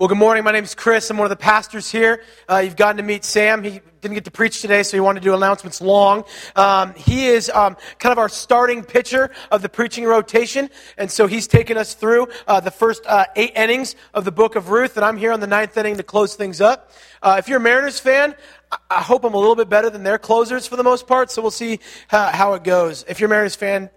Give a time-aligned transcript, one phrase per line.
[0.00, 0.44] Well, good morning.
[0.44, 1.10] My name is Chris.
[1.10, 2.22] I'm one of the pastors here.
[2.48, 3.62] Uh, you've gotten to meet Sam.
[3.62, 6.24] He didn't get to preach today, so he wanted to do announcements long.
[6.56, 11.26] Um, he is um, kind of our starting pitcher of the preaching rotation, and so
[11.26, 14.96] he's taken us through uh, the first uh, eight innings of the book of Ruth,
[14.96, 16.90] and I'm here on the ninth inning to close things up.
[17.22, 18.34] Uh, if you're a Mariners fan,
[18.88, 21.42] I hope I'm a little bit better than their closers for the most part, so
[21.42, 21.78] we'll see
[22.08, 23.04] how, how it goes.
[23.06, 23.90] If you're a Mariners fan,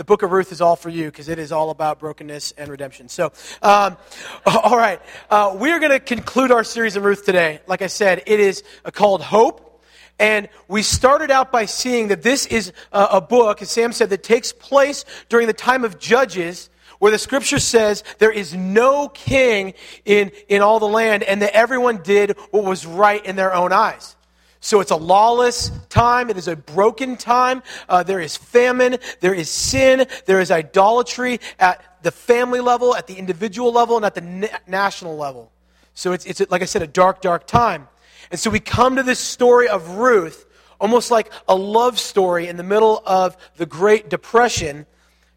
[0.00, 2.70] the book of Ruth is all for you because it is all about brokenness and
[2.70, 3.10] redemption.
[3.10, 3.98] So, um,
[4.46, 4.98] all right.
[5.28, 7.60] Uh, we are going to conclude our series in Ruth today.
[7.66, 9.84] Like I said, it is uh, called Hope.
[10.18, 14.08] And we started out by seeing that this is a, a book, as Sam said,
[14.08, 19.06] that takes place during the time of Judges where the scripture says there is no
[19.06, 19.74] king
[20.06, 23.70] in, in all the land and that everyone did what was right in their own
[23.70, 24.16] eyes.
[24.60, 26.28] So it's a lawless time.
[26.28, 27.62] It is a broken time.
[27.88, 28.98] Uh, there is famine.
[29.20, 30.06] There is sin.
[30.26, 34.58] There is idolatry at the family level, at the individual level, and at the na-
[34.66, 35.50] national level.
[35.94, 37.88] So it's, it's, like I said, a dark, dark time.
[38.30, 40.46] And so we come to this story of Ruth,
[40.78, 44.86] almost like a love story in the middle of the Great Depression,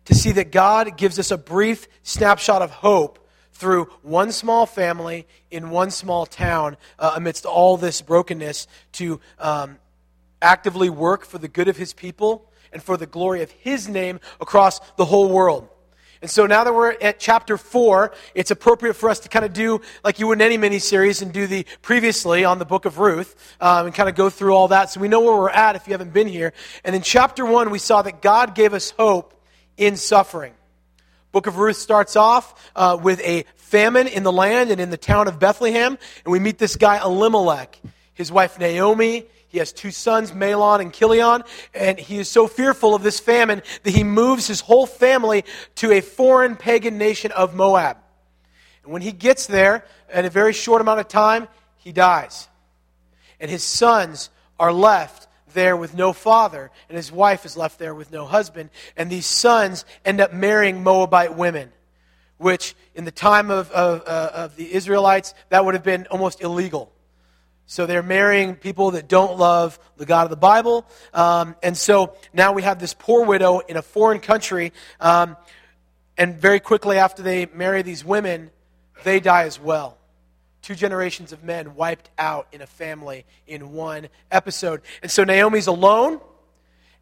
[0.06, 3.23] to see that God gives us a brief snapshot of hope
[3.64, 9.78] through one small family in one small town uh, amidst all this brokenness to um,
[10.42, 14.20] actively work for the good of his people and for the glory of his name
[14.42, 15.70] across the whole world.
[16.22, 19.54] And so now that we're at chapter four, it's appropriate for us to kind of
[19.54, 22.84] do like you would in any mini series and do the previously on the book
[22.84, 25.50] of Ruth um, and kind of go through all that so we know where we're
[25.50, 26.52] at if you haven't been here.
[26.84, 29.34] And in chapter one, we saw that God gave us hope
[29.78, 30.54] in suffering.
[31.34, 34.98] Book of Ruth starts off uh, with a famine in the land and in the
[34.98, 35.98] town of Bethlehem.
[36.24, 37.80] And we meet this guy, Elimelech,
[38.14, 39.26] his wife, Naomi.
[39.48, 41.44] He has two sons, Mahlon and Chilion.
[41.74, 45.44] And he is so fearful of this famine that he moves his whole family
[45.78, 47.98] to a foreign pagan nation of Moab.
[48.84, 52.48] And when he gets there, in a very short amount of time, he dies.
[53.40, 57.96] And his sons are left there with no father, and his wife is left there
[57.96, 58.70] with no husband.
[58.98, 61.72] And these sons end up marrying Moabite women,
[62.38, 66.42] which in the time of, of, uh, of the Israelites, that would have been almost
[66.42, 66.92] illegal.
[67.66, 70.86] So they're marrying people that don't love the God of the Bible.
[71.14, 74.74] Um, and so now we have this poor widow in a foreign country.
[75.00, 75.38] Um,
[76.18, 78.52] and very quickly after they marry these women,
[79.04, 79.98] they die as well
[80.64, 84.82] two generations of men wiped out in a family in one episode.
[85.04, 86.20] And so Naomi's alone,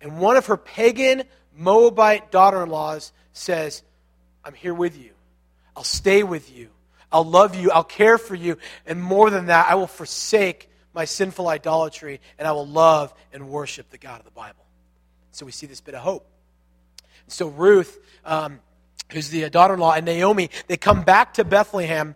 [0.01, 1.23] and one of her pagan
[1.55, 3.83] Moabite daughter in laws says,
[4.43, 5.11] I'm here with you.
[5.75, 6.69] I'll stay with you.
[7.11, 7.71] I'll love you.
[7.71, 8.57] I'll care for you.
[8.85, 13.49] And more than that, I will forsake my sinful idolatry and I will love and
[13.49, 14.65] worship the God of the Bible.
[15.31, 16.25] So we see this bit of hope.
[17.27, 18.59] So Ruth, um,
[19.11, 22.15] who's the daughter in law, and Naomi, they come back to Bethlehem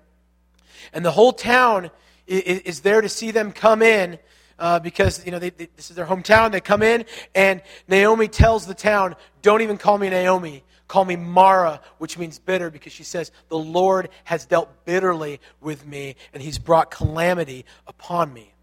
[0.93, 1.91] and the whole town
[2.27, 4.19] is, is there to see them come in
[4.59, 6.51] uh, because you know they, they, this is their hometown.
[6.51, 10.63] They come in, and Naomi tells the town, "Don't even call me Naomi.
[10.87, 15.85] Call me Mara, which means bitter, because she says the Lord has dealt bitterly with
[15.85, 18.53] me, and He's brought calamity upon me."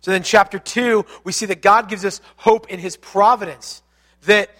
[0.00, 3.82] So then, chapter two, we see that God gives us hope in His providence.
[4.24, 4.50] That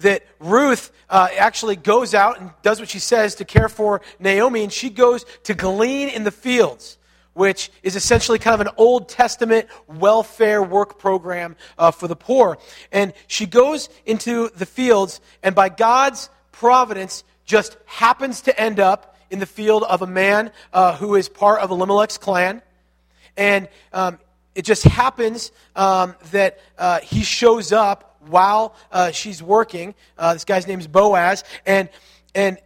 [0.00, 4.62] that Ruth uh, actually goes out and does what she says to care for Naomi,
[4.62, 6.98] and she goes to glean in the fields,
[7.32, 12.58] which is essentially kind of an Old Testament welfare work program uh, for the poor.
[12.92, 19.16] And she goes into the fields, and by God's providence, just happens to end up
[19.30, 22.62] in the field of a man uh, who is part of Elimelech's clan.
[23.36, 24.18] And um,
[24.54, 29.94] it just happens um, that uh, he shows up while uh, she's working.
[30.18, 31.44] Uh, this guy's name is Boaz.
[31.64, 31.88] And,
[32.34, 32.58] and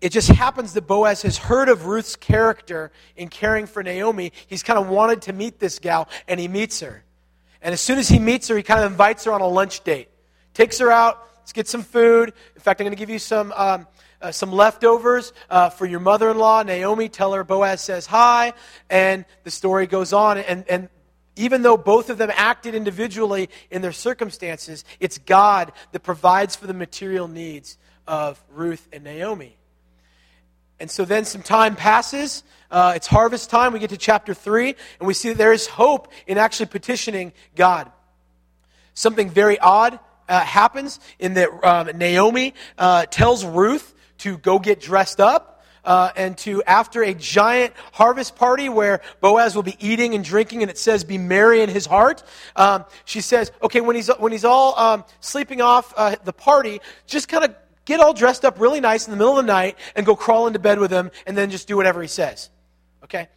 [0.00, 4.32] it just happens that Boaz has heard of Ruth's character in caring for Naomi.
[4.46, 7.04] He's kind of wanted to meet this gal, and he meets her.
[7.62, 9.82] And as soon as he meets her, he kind of invites her on a lunch
[9.82, 10.08] date.
[10.52, 12.34] Takes her out, let's get some food.
[12.54, 13.52] In fact, I'm going to give you some.
[13.56, 13.86] Um,
[14.24, 17.10] uh, some leftovers uh, for your mother in law, Naomi.
[17.10, 18.54] Tell her Boaz says hi,
[18.88, 20.38] and the story goes on.
[20.38, 20.88] And, and
[21.36, 26.66] even though both of them acted individually in their circumstances, it's God that provides for
[26.66, 27.76] the material needs
[28.06, 29.56] of Ruth and Naomi.
[30.80, 32.42] And so then some time passes.
[32.70, 33.72] Uh, it's harvest time.
[33.72, 37.32] We get to chapter 3, and we see that there is hope in actually petitioning
[37.54, 37.90] God.
[38.94, 39.98] Something very odd
[40.28, 45.53] uh, happens in that um, Naomi uh, tells Ruth to go get dressed up
[45.84, 50.62] uh, and to after a giant harvest party where Boaz will be eating and drinking,
[50.62, 52.22] and it says, "Be merry in his heart."
[52.56, 56.80] Um, she says, "Okay, when he's when he's all um, sleeping off uh, the party,
[57.06, 57.54] just kind of
[57.84, 60.46] get all dressed up really nice in the middle of the night and go crawl
[60.46, 62.50] into bed with him, and then just do whatever he says."
[63.04, 63.28] Okay?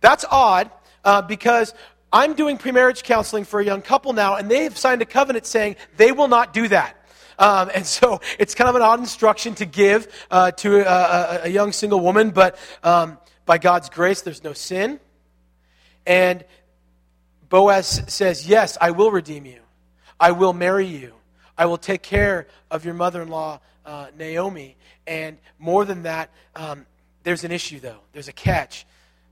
[0.00, 0.70] That's odd
[1.04, 1.74] uh, because
[2.12, 5.46] I'm doing premarriage counseling for a young couple now, and they have signed a covenant
[5.46, 6.96] saying they will not do that.
[7.38, 11.48] Um, and so it's kind of an odd instruction to give uh, to a, a,
[11.48, 15.00] young single woman, but um, by God's grace, there's no sin.
[16.06, 16.44] And
[17.48, 19.60] Boaz says, Yes, I will redeem you.
[20.18, 21.14] I will marry you.
[21.56, 24.76] I will take care of your mother in law, uh, Naomi.
[25.06, 26.86] And more than that, um,
[27.24, 28.00] there's an issue, though.
[28.12, 28.86] There's a catch.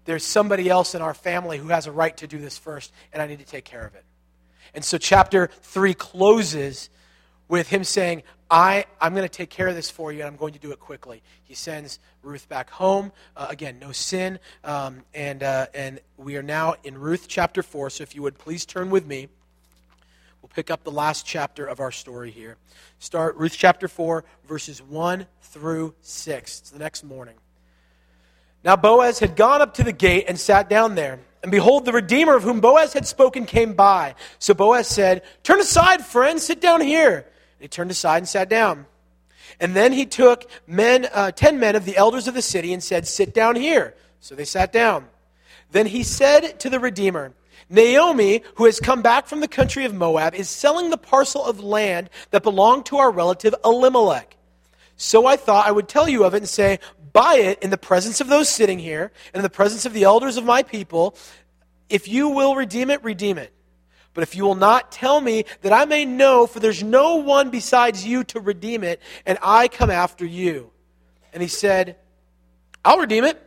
[0.04, 3.22] There's somebody else in our family who has a right to do this first, and
[3.22, 4.04] I need to take care of it.
[4.74, 6.90] And so, chapter 3 closes
[7.50, 10.36] with him saying, I, I'm going to take care of this for you, and I'm
[10.36, 11.22] going to do it quickly.
[11.44, 13.12] He sends Ruth back home.
[13.36, 14.38] Uh, again, no sin.
[14.64, 17.90] Um, and, uh, and we are now in Ruth chapter 4.
[17.90, 19.28] So if you would please turn with me.
[20.42, 22.56] We'll pick up the last chapter of our story here.
[22.98, 26.60] Start Ruth chapter 4, verses 1 through 6.
[26.60, 27.34] It's the next morning.
[28.64, 31.20] Now Boaz had gone up to the gate and sat down there.
[31.42, 34.14] And behold, the Redeemer of whom Boaz had spoken came by.
[34.38, 37.26] So Boaz said, Turn aside, friend, sit down here.
[37.60, 38.86] He turned aside and sat down.
[39.60, 42.82] And then he took men, uh, ten men of the elders of the city and
[42.82, 43.94] said, Sit down here.
[44.20, 45.06] So they sat down.
[45.72, 47.32] Then he said to the Redeemer,
[47.68, 51.60] Naomi, who has come back from the country of Moab, is selling the parcel of
[51.60, 54.36] land that belonged to our relative Elimelech.
[54.96, 56.80] So I thought I would tell you of it and say,
[57.12, 60.04] Buy it in the presence of those sitting here and in the presence of the
[60.04, 61.16] elders of my people.
[61.88, 63.52] If you will redeem it, redeem it.
[64.12, 67.50] But if you will not tell me that I may know, for there's no one
[67.50, 70.70] besides you to redeem it, and I come after you.
[71.32, 71.96] And he said,
[72.84, 73.40] I'll redeem it.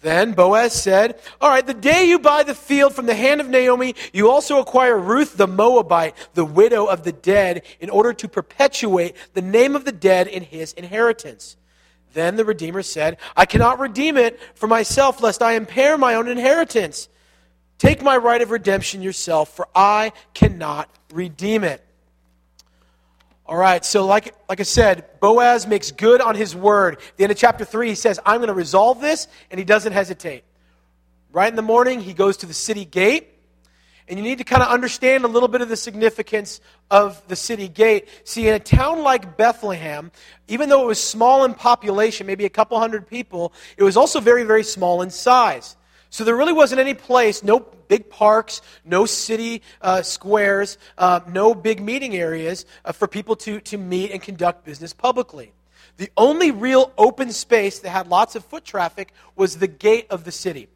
[0.00, 3.48] Then Boaz said, All right, the day you buy the field from the hand of
[3.48, 8.28] Naomi, you also acquire Ruth the Moabite, the widow of the dead, in order to
[8.28, 11.56] perpetuate the name of the dead in his inheritance.
[12.14, 16.26] Then the Redeemer said, I cannot redeem it for myself, lest I impair my own
[16.28, 17.08] inheritance.
[17.82, 21.84] Take my right of redemption yourself, for I cannot redeem it.
[23.44, 26.94] All right, so like, like I said, Boaz makes good on his word.
[26.94, 29.64] At the end of chapter 3, he says, I'm going to resolve this, and he
[29.64, 30.44] doesn't hesitate.
[31.32, 33.30] Right in the morning, he goes to the city gate.
[34.06, 37.34] And you need to kind of understand a little bit of the significance of the
[37.34, 38.08] city gate.
[38.22, 40.12] See, in a town like Bethlehem,
[40.46, 44.20] even though it was small in population, maybe a couple hundred people, it was also
[44.20, 45.74] very, very small in size.
[46.12, 51.54] So there really wasn't any place, no big parks, no city uh, squares, uh, no
[51.54, 55.54] big meeting areas uh, for people to, to meet and conduct business publicly.
[55.96, 60.24] The only real open space that had lots of foot traffic was the gate of
[60.24, 60.68] the city.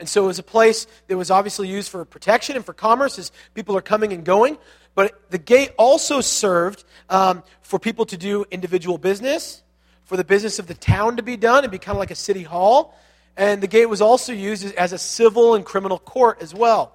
[0.00, 3.20] And so it was a place that was obviously used for protection and for commerce
[3.20, 4.58] as people are coming and going.
[4.96, 9.62] But the gate also served um, for people to do individual business,
[10.02, 12.16] for the business of the town to be done and be kind of like a
[12.16, 12.96] city hall.
[13.36, 16.92] And the gate was also used as a civil and criminal court as well.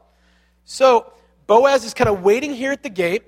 [0.65, 1.11] So
[1.47, 3.23] Boaz is kind of waiting here at the gate.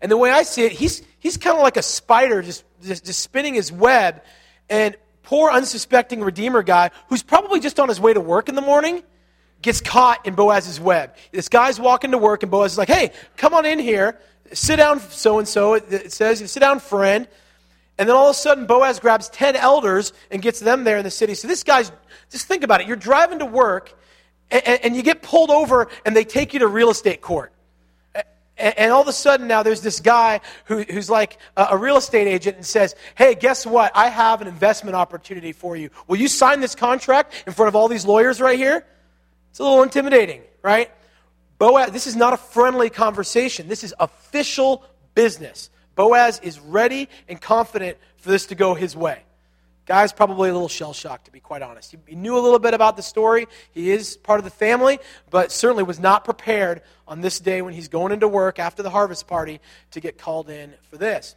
[0.00, 3.04] And the way I see it, he's, he's kind of like a spider just, just,
[3.06, 4.22] just spinning his web.
[4.68, 8.62] And poor, unsuspecting Redeemer guy who's probably just on his way to work in the
[8.62, 9.02] morning
[9.62, 11.14] gets caught in Boaz's web.
[11.32, 14.20] This guy's walking to work, and Boaz is like, hey, come on in here.
[14.52, 15.74] Sit down, so and so.
[15.74, 17.26] It says, sit down, friend.
[17.96, 21.04] And then all of a sudden, Boaz grabs 10 elders and gets them there in
[21.04, 21.34] the city.
[21.34, 21.90] So this guy's,
[22.34, 22.88] just think about it.
[22.88, 23.96] You're driving to work,
[24.50, 27.52] and, and you get pulled over, and they take you to real estate court.
[28.56, 31.96] And, all of a sudden now there's this guy who, who's like a, a, real
[31.96, 33.90] estate agent and says, Hey, guess what?
[33.96, 35.90] I have an investment opportunity for you.
[36.06, 38.86] Will you sign this contract in front of all these lawyers right here?
[39.50, 40.88] It's a little intimidating, right?
[41.58, 43.66] Boaz, this is not a friendly conversation.
[43.66, 44.84] This is official
[45.16, 45.68] business.
[45.96, 49.24] Boaz is ready and confident for this to go his way.
[49.86, 51.94] Guy's probably a little shell shocked, to be quite honest.
[52.06, 53.46] He, knew a little bit about the story.
[53.72, 54.98] He is part of the family,
[55.28, 58.88] but certainly was not prepared on this day when he's going into work after the
[58.88, 59.60] harvest party
[59.90, 61.36] to get called in for this.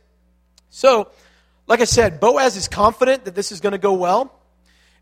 [0.70, 1.10] So,
[1.68, 4.34] like I said, Boaz is confident that this is going to go well.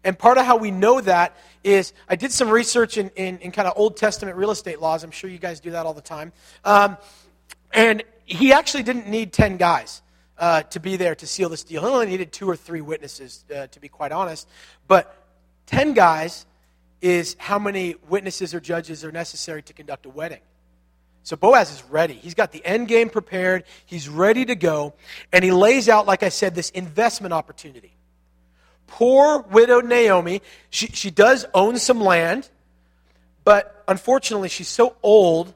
[0.03, 3.51] And part of how we know that is I did some research in, in, in
[3.51, 5.03] kind of Old Testament real estate laws.
[5.03, 6.31] I'm sure you guys do that all the time.
[6.63, 6.97] Um,
[7.71, 10.01] and he actually didn't need 10 guys
[10.37, 11.81] uh, to be there to seal this deal.
[11.81, 14.47] He only needed two or three witnesses, uh, to be quite honest.
[14.87, 15.15] But
[15.67, 16.45] 10 guys
[17.01, 20.41] is how many witnesses or judges are necessary to conduct a wedding.
[21.23, 22.13] So Boaz is ready.
[22.13, 23.63] He's got the end game prepared.
[23.85, 24.93] He's ready to go.
[25.33, 27.95] And he lays out, like I said, this investment opportunity.
[28.87, 32.47] Poor widowed Naomi, she, she does own some land,
[33.43, 35.53] but unfortunately, she's so old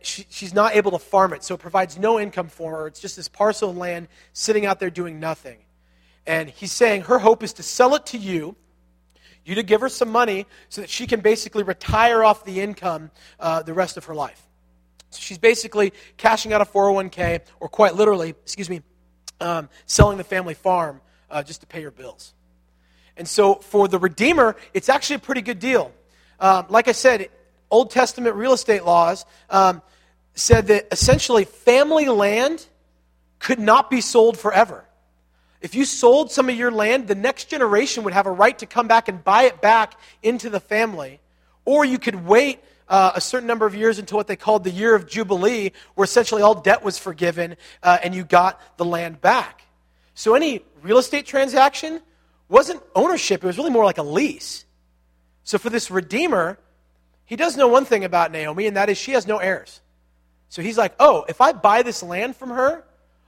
[0.00, 2.86] she, she's not able to farm it, so it provides no income for her.
[2.86, 5.58] It's just this parcel of land sitting out there doing nothing.
[6.26, 8.56] And he's saying her hope is to sell it to you.
[9.44, 13.10] you to give her some money so that she can basically retire off the income
[13.40, 14.42] uh, the rest of her life.
[15.10, 18.82] So she's basically cashing out a 401k, or quite literally, excuse me,
[19.40, 22.34] um, selling the family farm uh, just to pay her bills.
[23.16, 25.92] And so for the Redeemer, it's actually a pretty good deal.
[26.40, 27.30] Um, like I said,
[27.70, 29.82] Old Testament real estate laws um,
[30.34, 32.66] said that essentially family land
[33.38, 34.84] could not be sold forever.
[35.60, 38.66] If you sold some of your land, the next generation would have a right to
[38.66, 41.20] come back and buy it back into the family.
[41.64, 44.70] Or you could wait uh, a certain number of years until what they called the
[44.70, 49.20] year of Jubilee, where essentially all debt was forgiven uh, and you got the land
[49.20, 49.62] back.
[50.14, 52.00] So any real estate transaction
[52.48, 54.64] wasn't ownership, it was really more like a lease.
[55.44, 56.58] So for this Redeemer,
[57.28, 59.82] he does know one thing about Naomi, and that is she has no heirs.
[60.48, 62.82] So he's like, oh, if I buy this land from her,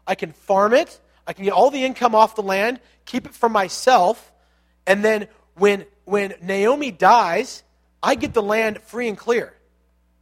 [0.06, 3.34] I can farm it, I can get all the income off the land, keep it
[3.34, 4.32] for myself,
[4.86, 7.62] and then when, when Naomi dies,
[8.02, 9.52] I get the land free and clear.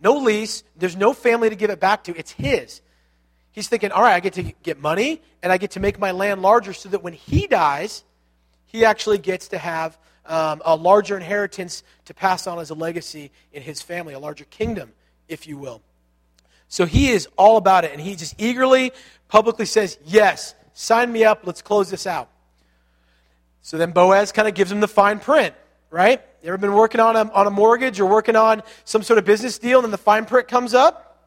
[0.01, 2.81] No lease, there's no family to give it back to, it's his.
[3.53, 6.11] He's thinking, all right, I get to get money, and I get to make my
[6.11, 8.03] land larger so that when he dies,
[8.67, 9.97] he actually gets to have
[10.29, 14.45] um, a larger inheritance to pass on as a legacy in his family, a larger
[14.45, 14.93] kingdom,
[15.29, 15.83] if you will.
[16.69, 18.93] So he is all about it, and he just eagerly,
[19.29, 21.41] publicly says, Yes, Sign me up.
[21.45, 22.31] Let's close this out.
[23.63, 25.57] So then Boaz kind of gives him the fine print,
[25.91, 26.23] right?
[26.41, 29.25] You ever been working on a, on a mortgage or working on some sort of
[29.25, 31.27] business deal and then the fine print comes up?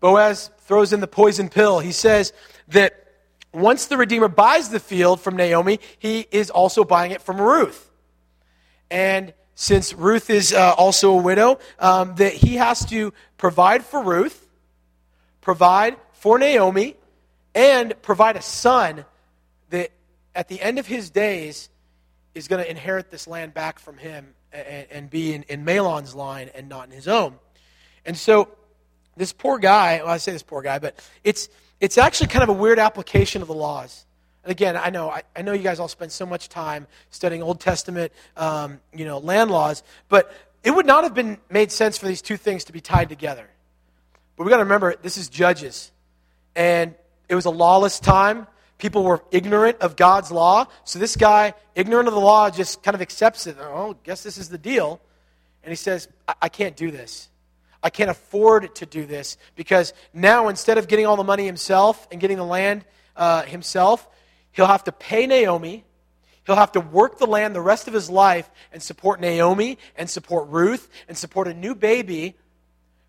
[0.00, 1.78] Boaz throws in the poison pill.
[1.78, 2.32] He says
[2.66, 3.07] that
[3.52, 7.90] once the Redeemer buys the field from Naomi, he is also buying it from Ruth.
[8.90, 14.02] And since Ruth is uh, also a widow, um, that he has to provide for
[14.02, 14.46] Ruth,
[15.40, 16.96] provide for Naomi,
[17.54, 19.04] and provide a son
[19.70, 19.90] that
[20.34, 21.70] at the end of his days
[22.34, 26.14] is going to inherit this land back from him and, and be in, in Mahlon's
[26.14, 27.34] line and not in his own.
[28.04, 28.48] And so
[29.16, 31.48] this poor guy, well, I say this poor guy, but it's,
[31.80, 34.04] it's actually kind of a weird application of the laws.
[34.44, 37.42] And again, I know, I, I know you guys all spend so much time studying
[37.42, 40.32] Old Testament, um, you know, land laws, but
[40.64, 43.48] it would not have been made sense for these two things to be tied together.
[44.36, 45.92] But we got to remember, this is Judges.
[46.56, 46.94] And
[47.28, 48.46] it was a lawless time.
[48.78, 50.66] People were ignorant of God's law.
[50.84, 53.56] So this guy, ignorant of the law, just kind of accepts it.
[53.60, 55.00] Oh, guess this is the deal.
[55.62, 57.28] And he says, I, I can't do this.
[57.82, 62.08] I can't afford to do this because now instead of getting all the money himself
[62.10, 62.84] and getting the land
[63.16, 64.06] uh, himself,
[64.52, 65.84] he'll have to pay Naomi.
[66.44, 70.08] He'll have to work the land the rest of his life and support Naomi and
[70.08, 72.34] support Ruth and support a new baby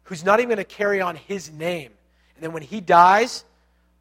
[0.03, 1.91] who's not even going to carry on his name.
[2.35, 3.43] And then when he dies,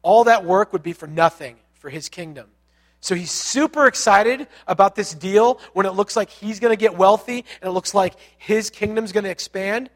[0.01, 2.47] all that work would be for nothing for his kingdom.
[3.01, 6.97] So he's super excited about this deal when it looks like he's going to get
[6.97, 9.89] wealthy and it looks like his kingdom's going to expand.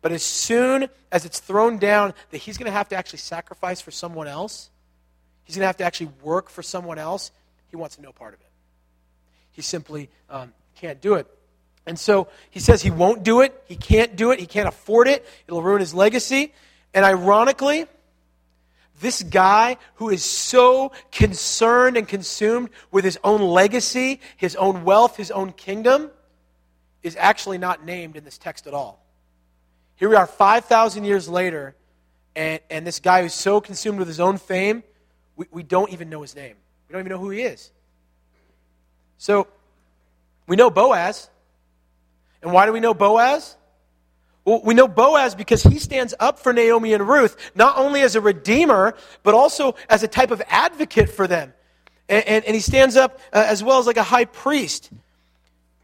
[0.00, 3.80] But as soon as it's thrown down that he's going to have to actually sacrifice
[3.80, 4.70] for someone else,
[5.44, 7.30] he's going to have to actually work for someone else,
[7.68, 8.46] he wants no part of it.
[9.50, 11.26] He simply um, can't do it.
[11.84, 15.08] And so he says he won't do it, he can't do it, he can't afford
[15.08, 16.52] it, it'll ruin his legacy.
[16.94, 17.86] And ironically,
[19.00, 25.16] this guy who is so concerned and consumed with his own legacy, his own wealth,
[25.16, 26.10] his own kingdom,
[27.02, 29.02] is actually not named in this text at all.
[29.98, 31.74] Here we are 5,000 years later,
[32.36, 34.84] and, and this guy who's so consumed with his own fame,
[35.34, 36.54] we, we don't even know his name.
[36.88, 37.72] We don't even know who he is.
[39.18, 39.48] So,
[40.46, 41.28] we know Boaz.
[42.42, 43.56] And why do we know Boaz?
[44.44, 48.14] Well, we know Boaz because he stands up for Naomi and Ruth, not only as
[48.14, 51.52] a redeemer, but also as a type of advocate for them.
[52.08, 54.90] And, and, and he stands up uh, as well as like a high priest.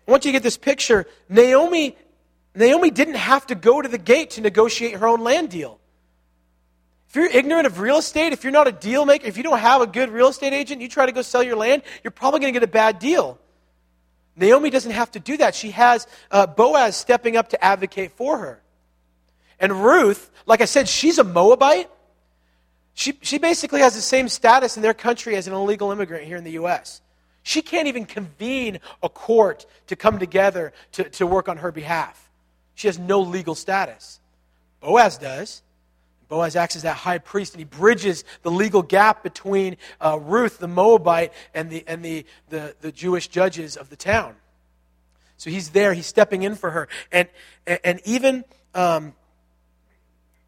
[0.06, 1.06] I want you to get this picture.
[1.28, 1.96] Naomi,
[2.54, 5.80] Naomi didn't have to go to the gate to negotiate her own land deal.
[7.08, 9.58] If you're ignorant of real estate, if you're not a deal maker, if you don't
[9.58, 12.40] have a good real estate agent, you try to go sell your land, you're probably
[12.40, 13.38] going to get a bad deal.
[14.36, 15.54] Naomi doesn't have to do that.
[15.54, 18.60] She has uh, Boaz stepping up to advocate for her.
[19.60, 21.88] And Ruth, like I said, she's a Moabite.
[22.94, 26.36] She, she basically has the same status in their country as an illegal immigrant here
[26.36, 27.00] in the U.S.
[27.42, 32.23] She can't even convene a court to come together to, to work on her behalf.
[32.74, 34.20] She has no legal status.
[34.80, 35.62] Boaz does.
[36.28, 40.58] Boaz acts as that high priest, and he bridges the legal gap between uh, Ruth,
[40.58, 44.34] the Moabite, and, the, and the, the, the Jewish judges of the town.
[45.36, 46.88] So he's there, he's stepping in for her.
[47.12, 47.28] And,
[47.66, 49.14] and even, um,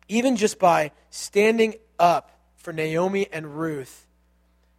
[0.09, 4.06] even just by standing up for Naomi and Ruth,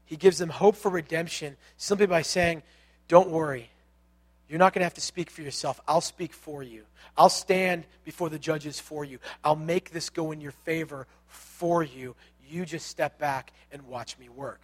[0.06, 2.64] he gives them hope for redemption simply by saying,
[3.08, 3.70] Don't worry.
[4.50, 5.80] You're not going to have to speak for yourself.
[5.88, 6.84] I'll speak for you.
[7.18, 9.20] I'll stand before the judges for you.
[9.44, 12.16] I'll make this go in your favor for you.
[12.50, 14.62] You just step back and watch me work.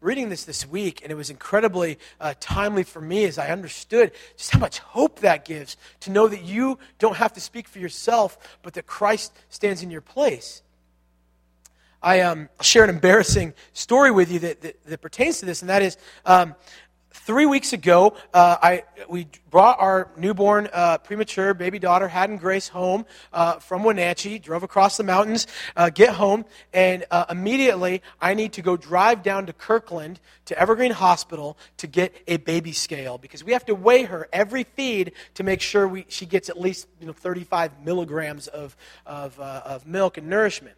[0.00, 4.12] Reading this this week, and it was incredibly uh, timely for me as I understood
[4.36, 7.78] just how much hope that gives to know that you don't have to speak for
[7.78, 10.62] yourself, but that Christ stands in your place.
[12.02, 15.70] I um, share an embarrassing story with you that, that, that pertains to this, and
[15.70, 16.54] that is um,
[17.16, 22.68] three weeks ago, uh, I, we brought our newborn, uh, premature baby daughter, Haddon Grace,
[22.68, 25.46] home uh, from Wenatchee, drove across the mountains,
[25.76, 30.58] uh, get home, and uh, immediately I need to go drive down to Kirkland to
[30.58, 35.12] Evergreen Hospital to get a baby scale because we have to weigh her every feed
[35.34, 39.62] to make sure we, she gets at least you know, 35 milligrams of, of, uh,
[39.64, 40.76] of milk and nourishment.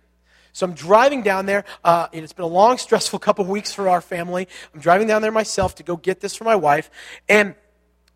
[0.59, 1.65] So I'm driving down there.
[1.85, 4.49] Uh, it's been a long, stressful couple weeks for our family.
[4.75, 6.91] I'm driving down there myself to go get this for my wife.
[7.29, 7.55] And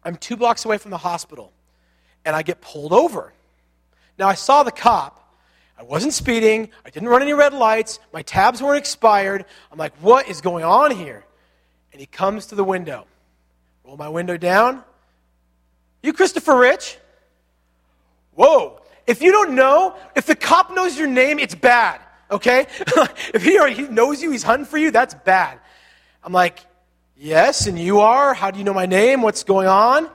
[0.02, 1.52] I'm two blocks away from the hospital.
[2.24, 3.32] And I get pulled over.
[4.18, 5.36] Now, I saw the cop.
[5.78, 6.70] I wasn't speeding.
[6.84, 8.00] I didn't run any red lights.
[8.12, 9.44] My tabs weren't expired.
[9.70, 11.24] I'm like, what is going on here?
[11.92, 13.06] And he comes to the window.
[13.84, 14.82] Roll my window down.
[16.02, 16.98] You Christopher Rich?
[18.34, 18.80] Whoa.
[19.06, 22.00] If you don't know, if the cop knows your name, it's bad
[22.32, 22.66] okay?
[23.32, 25.58] if he already knows you, he's hunting for you, that's bad.
[26.24, 26.58] I'm like,
[27.16, 28.34] yes, and you are?
[28.34, 29.22] How do you know my name?
[29.22, 30.10] What's going on?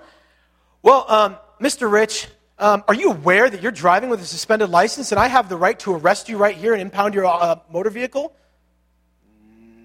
[0.82, 1.92] Well, um, Mr.
[1.92, 2.28] Rich,
[2.60, 5.58] um, are you aware that you're driving with a suspended license and I have the
[5.58, 8.36] right to arrest you right here and impound your uh, motor vehicle?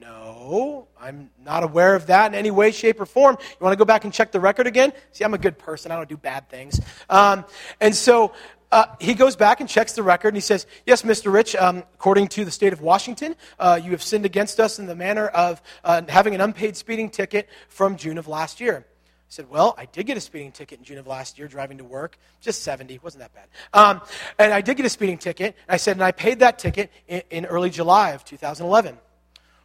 [0.00, 3.36] No, I'm not aware of that in any way, shape, or form.
[3.40, 4.92] You want to go back and check the record again?
[5.12, 5.92] See, I'm a good person.
[5.92, 6.80] I don't do bad things.
[7.10, 7.44] Um,
[7.80, 8.32] and so
[8.72, 11.30] uh, he goes back and checks the record and he says, Yes, Mr.
[11.30, 14.86] Rich, um, according to the state of Washington, uh, you have sinned against us in
[14.86, 18.86] the manner of uh, having an unpaid speeding ticket from June of last year.
[18.86, 21.78] I said, Well, I did get a speeding ticket in June of last year driving
[21.78, 23.48] to work, just 70, wasn't that bad.
[23.74, 24.00] Um,
[24.38, 25.54] and I did get a speeding ticket.
[25.68, 28.96] I said, And I paid that ticket in, in early July of 2011.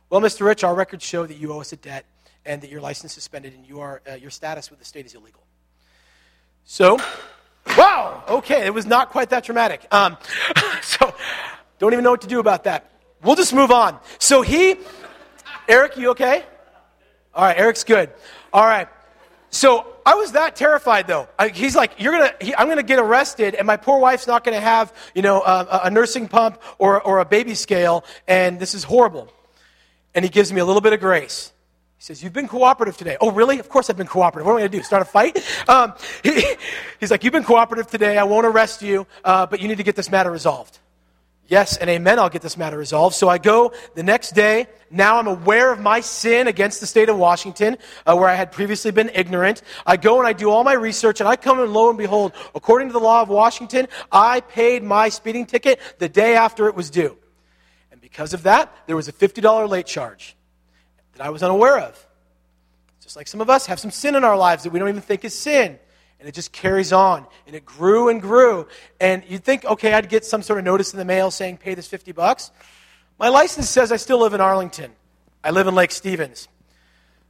[0.09, 0.45] Well, Mr.
[0.45, 2.05] Rich, our records show that you owe us a debt
[2.45, 5.05] and that your license is suspended and you are, uh, your status with the state
[5.05, 5.43] is illegal.
[6.65, 6.97] So
[8.27, 9.85] okay, it was not quite that dramatic.
[9.91, 10.17] Um,
[10.81, 11.13] so,
[11.79, 12.91] don't even know what to do about that.
[13.23, 13.99] We'll just move on.
[14.19, 14.75] So he,
[15.67, 16.43] Eric, you okay?
[17.33, 18.11] All right, Eric's good.
[18.53, 18.87] All right.
[19.49, 21.27] So I was that terrified, though.
[21.37, 24.43] I, he's like, "You're gonna, he, I'm gonna get arrested, and my poor wife's not
[24.43, 28.73] gonna have, you know, a, a nursing pump or, or a baby scale, and this
[28.73, 29.31] is horrible."
[30.13, 31.51] And he gives me a little bit of grace.
[31.97, 33.17] He says, You've been cooperative today.
[33.19, 33.59] Oh, really?
[33.59, 34.45] Of course I've been cooperative.
[34.45, 34.83] What am I going to do?
[34.83, 35.43] Start a fight?
[35.67, 36.55] Um, he,
[36.99, 38.17] he's like, You've been cooperative today.
[38.17, 40.79] I won't arrest you, uh, but you need to get this matter resolved.
[41.49, 43.15] Yes, and amen, I'll get this matter resolved.
[43.15, 44.67] So I go the next day.
[44.91, 48.51] Now I'm aware of my sin against the state of Washington, uh, where I had
[48.51, 49.61] previously been ignorant.
[49.85, 52.33] I go and I do all my research, and I come and lo and behold,
[52.53, 56.75] according to the law of Washington, I paid my speeding ticket the day after it
[56.75, 57.17] was due.
[57.91, 60.35] And because of that, there was a $50 late charge
[61.17, 62.07] that I was unaware of.
[63.01, 65.01] Just like some of us have some sin in our lives that we don't even
[65.01, 65.79] think is sin.
[66.19, 67.25] And it just carries on.
[67.45, 68.67] And it grew and grew.
[68.99, 71.75] And you'd think, okay, I'd get some sort of notice in the mail saying, pay
[71.75, 72.51] this 50 bucks.
[73.19, 74.91] My license says I still live in Arlington.
[75.43, 76.47] I live in Lake Stevens.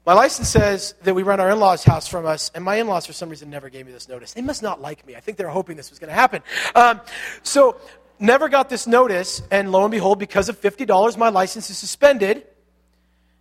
[0.06, 2.88] My license says that we rent our in law's house from us, and my in
[2.88, 4.34] laws, for some reason, never gave me this notice.
[4.34, 5.18] They must not like me.
[5.18, 6.42] I think they're hoping this was going to happen.
[6.76, 7.02] Um,
[7.44, 7.76] so,
[8.18, 12.48] never got this notice, and lo and behold, because of $50, my license is suspended.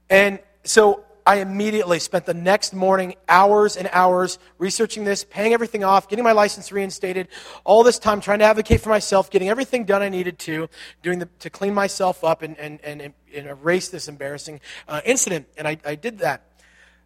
[0.08, 5.82] And so I immediately spent the next morning hours and hours researching this, paying everything
[5.82, 7.26] off, getting my license reinstated,
[7.64, 10.68] all this time trying to advocate for myself, getting everything done I needed to,
[11.02, 15.48] doing the, to clean myself up and, and, and, and erase this embarrassing uh, incident.
[15.56, 16.42] And I, I did that.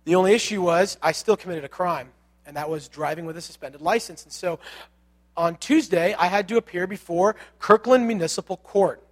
[0.04, 2.10] The only issue was I still committed a crime,
[2.44, 4.24] and that was driving with a suspended license.
[4.24, 4.60] And so
[5.34, 9.02] on Tuesday, I had to appear before Kirkland Municipal Court.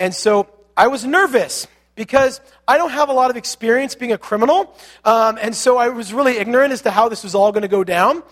[0.00, 4.18] And so I was nervous because I don't have a lot of experience being a
[4.18, 4.74] criminal.
[5.04, 7.68] Um, and so I was really ignorant as to how this was all going to
[7.68, 8.22] go down.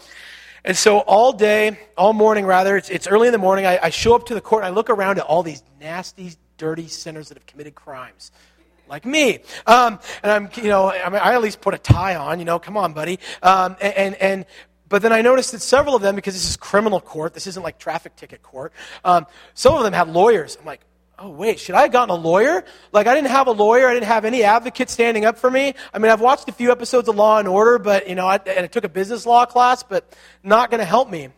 [0.64, 3.90] And so all day, all morning rather, it's, it's early in the morning, I, I
[3.90, 7.28] show up to the court and I look around at all these nasty, dirty sinners
[7.28, 8.32] that have committed crimes
[8.88, 9.40] like me.
[9.66, 12.44] Um, and I'm, you know, I, mean, I, at least put a tie on, you
[12.44, 13.18] know, come on, buddy.
[13.42, 14.46] Um, and, and,
[14.88, 17.62] but then I noticed that several of them, because this is criminal court, this isn't
[17.62, 18.72] like traffic ticket court,
[19.04, 20.56] um, some of them had lawyers.
[20.58, 20.80] I'm like,
[21.18, 22.64] oh, wait, should I have gotten a lawyer?
[22.92, 23.88] Like, I didn't have a lawyer.
[23.88, 25.74] I didn't have any advocate standing up for me.
[25.92, 28.36] I mean, I've watched a few episodes of Law and Order, but, you know, I,
[28.36, 31.28] and I took a business law class, but not going to help me.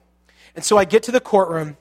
[0.54, 1.76] And so I get to the courtroom,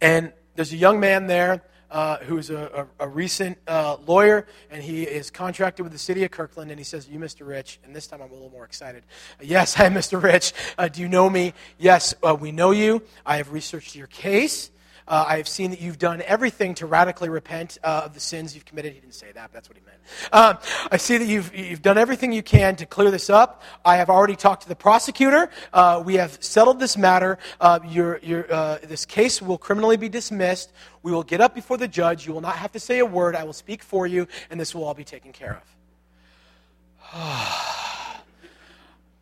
[0.00, 4.82] and there's a young man there uh, who's a, a, a recent uh, lawyer, and
[4.82, 6.70] he is contracted with the city of Kirkland.
[6.70, 7.46] And he says, "You, Mr.
[7.46, 9.04] Rich." And this time, I'm a little more excited.
[9.40, 10.22] yes, I am Mr.
[10.22, 10.52] Rich.
[10.76, 11.54] Uh, do you know me?
[11.78, 13.02] Yes, uh, we know you.
[13.24, 14.70] I have researched your case.
[15.08, 18.54] Uh, I have seen that you've done everything to radically repent uh, of the sins
[18.54, 18.92] you've committed.
[18.92, 19.98] He didn't say that, but that's what he meant.
[20.32, 20.58] Um,
[20.92, 23.62] I see that you've, you've done everything you can to clear this up.
[23.84, 25.48] I have already talked to the prosecutor.
[25.72, 27.38] Uh, we have settled this matter.
[27.58, 30.72] Uh, your, your, uh, this case will criminally be dismissed.
[31.02, 32.26] We will get up before the judge.
[32.26, 33.34] You will not have to say a word.
[33.34, 35.62] I will speak for you, and this will all be taken care
[37.12, 37.14] of.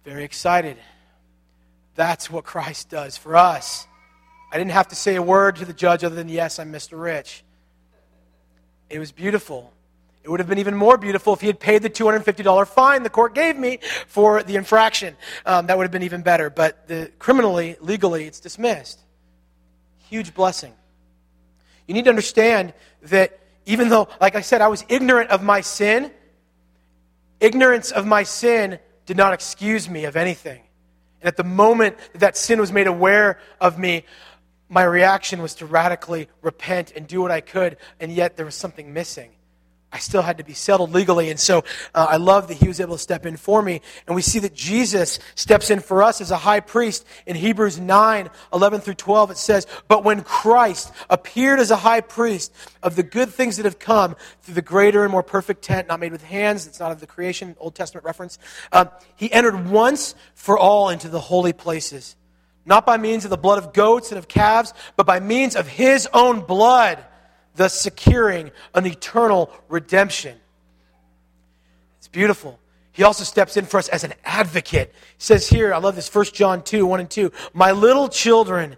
[0.05, 0.79] Very excited.
[1.95, 3.87] That's what Christ does for us.
[4.57, 6.99] I didn't have to say a word to the judge other than, yes, I'm Mr.
[6.99, 7.45] Rich.
[8.89, 9.71] It was beautiful.
[10.25, 13.11] It would have been even more beautiful if he had paid the $250 fine the
[13.11, 15.15] court gave me for the infraction.
[15.45, 16.49] Um, that would have been even better.
[16.49, 18.99] But the, criminally, legally, it's dismissed.
[20.09, 20.73] Huge blessing.
[21.87, 25.61] You need to understand that even though, like I said, I was ignorant of my
[25.61, 26.11] sin,
[27.41, 30.63] ignorance of my sin did not excuse me of anything.
[31.21, 34.05] And at the moment that, that sin was made aware of me,
[34.69, 38.55] my reaction was to radically repent and do what I could, and yet there was
[38.55, 39.31] something missing.
[39.93, 41.31] I still had to be settled legally.
[41.31, 43.81] And so uh, I love that he was able to step in for me.
[44.07, 47.07] And we see that Jesus steps in for us as a high priest.
[47.25, 52.03] In Hebrews 9 11 through 12, it says, But when Christ appeared as a high
[52.03, 52.53] priest
[52.83, 56.01] of the good things that have come through the greater and more perfect tent, not
[56.01, 58.39] made with hands, it's not of the creation, Old Testament reference,
[58.73, 62.17] uh, he entered once for all into the holy places
[62.67, 65.69] not by means of the blood of goats and of calves, but by means of
[65.69, 67.03] his own blood,
[67.55, 70.37] thus securing an eternal redemption.
[71.99, 72.59] It's beautiful.
[72.93, 74.93] He also steps in for us as an advocate.
[74.95, 77.31] He says here, I love this, 1 John 2, 1 and 2.
[77.53, 78.77] My little children,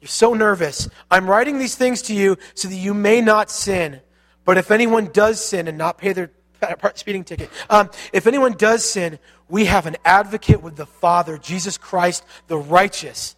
[0.00, 0.88] you're so nervous.
[1.10, 4.00] I'm writing these things to you so that you may not sin.
[4.44, 6.30] But if anyone does sin and not pay their
[6.94, 9.18] speeding ticket, um, if anyone does sin,
[9.52, 13.36] we have an advocate with the Father, Jesus Christ, the righteous.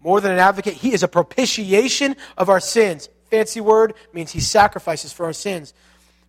[0.00, 3.10] More than an advocate, he is a propitiation of our sins.
[3.30, 5.74] Fancy word means he sacrifices for our sins.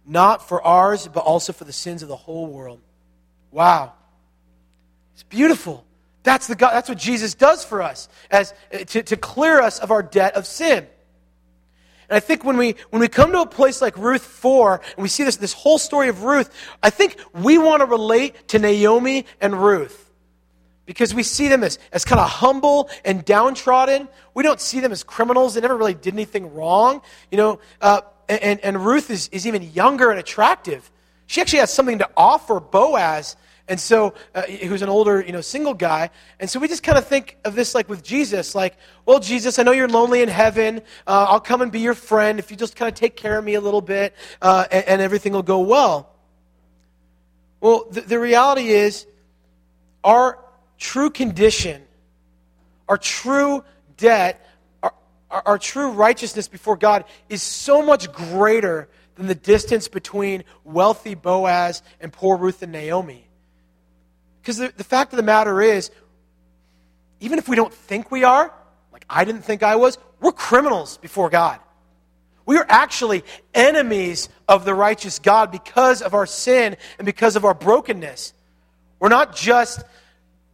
[0.05, 2.81] Not for ours, but also for the sins of the whole world.
[3.49, 3.93] Wow.
[5.13, 5.85] It's beautiful.
[6.23, 8.53] That's, the God, that's what Jesus does for us, as,
[8.87, 10.85] to, to clear us of our debt of sin.
[12.09, 15.03] And I think when we, when we come to a place like Ruth 4, and
[15.03, 16.49] we see this, this whole story of Ruth,
[16.81, 19.99] I think we want to relate to Naomi and Ruth.
[20.85, 24.09] Because we see them as, as kind of humble and downtrodden.
[24.33, 25.53] We don't see them as criminals.
[25.53, 27.01] They never really did anything wrong.
[27.31, 30.91] You know, uh, and, and Ruth is, is even younger and attractive.
[31.25, 35.39] She actually has something to offer Boaz and so, uh, who's an older, you know,
[35.39, 36.09] single guy.
[36.39, 39.57] And so we just kind of think of this like with Jesus, like, well, Jesus,
[39.57, 40.81] I know you're lonely in heaven.
[41.07, 43.45] Uh, I'll come and be your friend if you just kind of take care of
[43.45, 46.09] me a little bit, uh, and, and, everything will go well.
[47.61, 49.07] Well, the, the reality is,
[50.03, 50.39] our
[50.77, 51.83] true condition,
[52.89, 53.63] our true
[53.95, 54.45] debt,
[54.81, 54.93] our,
[55.31, 61.15] our, our true righteousness before God is so much greater than the distance between wealthy
[61.15, 63.29] Boaz and poor Ruth and Naomi.
[64.43, 65.89] Because the, the fact of the matter is,
[67.21, 68.53] even if we don't think we are,
[68.91, 71.61] like I didn't think I was, we're criminals before God.
[72.45, 77.45] We are actually enemies of the righteous God because of our sin and because of
[77.45, 78.33] our brokenness.
[78.99, 79.81] We're not just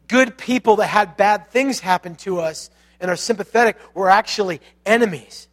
[0.08, 3.76] good people that had bad things happen to us and are sympathetic.
[3.96, 5.48] We're actually enemies.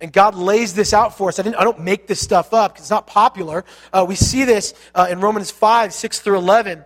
[0.00, 1.38] And God lays this out for us.
[1.38, 3.66] I, I don't make this stuff up because it's not popular.
[3.92, 6.84] Uh, we see this uh, in Romans 5, 6 through 11.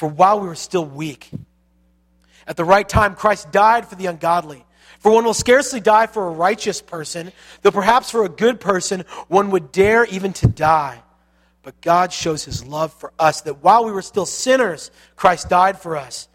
[0.00, 1.28] For while we were still weak,
[2.46, 4.64] at the right time, Christ died for the ungodly.
[4.98, 9.04] For one will scarcely die for a righteous person, though perhaps for a good person
[9.28, 11.02] one would dare even to die.
[11.62, 15.78] But God shows his love for us, that while we were still sinners, Christ died
[15.78, 16.28] for us.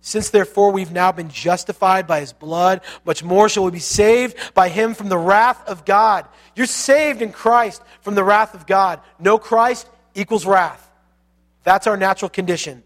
[0.00, 4.36] Since therefore we've now been justified by his blood, much more shall we be saved
[4.54, 6.26] by him from the wrath of God.
[6.56, 9.00] You're saved in Christ from the wrath of God.
[9.20, 10.84] No Christ equals wrath.
[11.62, 12.82] That's our natural condition.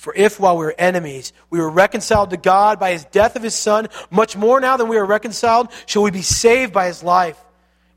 [0.00, 3.42] For if, while we were enemies, we were reconciled to God by his death of
[3.42, 7.02] his Son, much more now than we are reconciled, shall we be saved by his
[7.02, 7.38] life.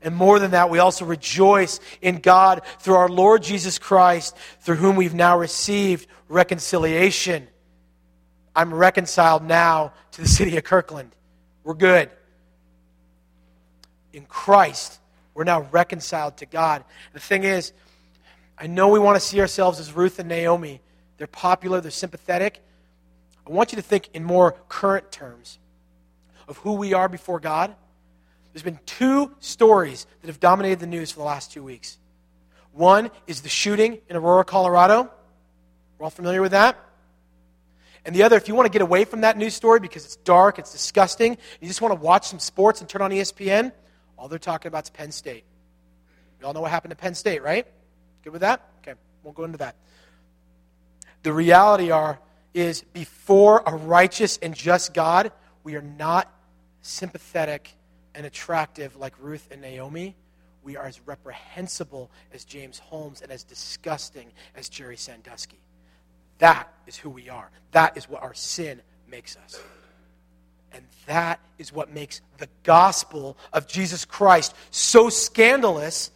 [0.02, 4.74] And more than that, we also rejoice in God through our Lord Jesus Christ, through
[4.74, 7.48] whom we've now received reconciliation.
[8.54, 11.10] I'm reconciled now to the city of Kirkland.
[11.62, 12.10] We're good.
[14.12, 15.00] In Christ,
[15.32, 16.84] we're now reconciled to God.
[17.14, 17.72] The thing is,
[18.58, 20.82] I know we want to see ourselves as Ruth and Naomi.
[21.16, 22.62] They're popular, they're sympathetic.
[23.46, 25.58] I want you to think in more current terms
[26.48, 27.74] of who we are before God.
[28.52, 31.98] there's been two stories that have dominated the news for the last two weeks.
[32.72, 35.10] One is the shooting in Aurora, Colorado.
[35.98, 36.76] We're all familiar with that.
[38.04, 40.16] And the other, if you want to get away from that news story because it's
[40.16, 43.72] dark, it's disgusting, you just want to watch some sports and turn on ESPN,
[44.18, 45.44] all they're talking about is Penn State.
[46.38, 47.66] We all know what happened to Penn State, right?
[48.22, 48.68] Good with that?
[48.78, 49.76] Okay, won't go into that.
[51.24, 52.20] The reality are
[52.52, 55.32] is before a righteous and just God,
[55.64, 56.30] we are not
[56.82, 57.74] sympathetic
[58.14, 60.14] and attractive like Ruth and Naomi.
[60.62, 65.58] We are as reprehensible as James Holmes and as disgusting as Jerry Sandusky.
[66.38, 67.50] That is who we are.
[67.72, 69.58] That is what our sin makes us.
[70.72, 76.10] And that is what makes the gospel of Jesus Christ so scandalous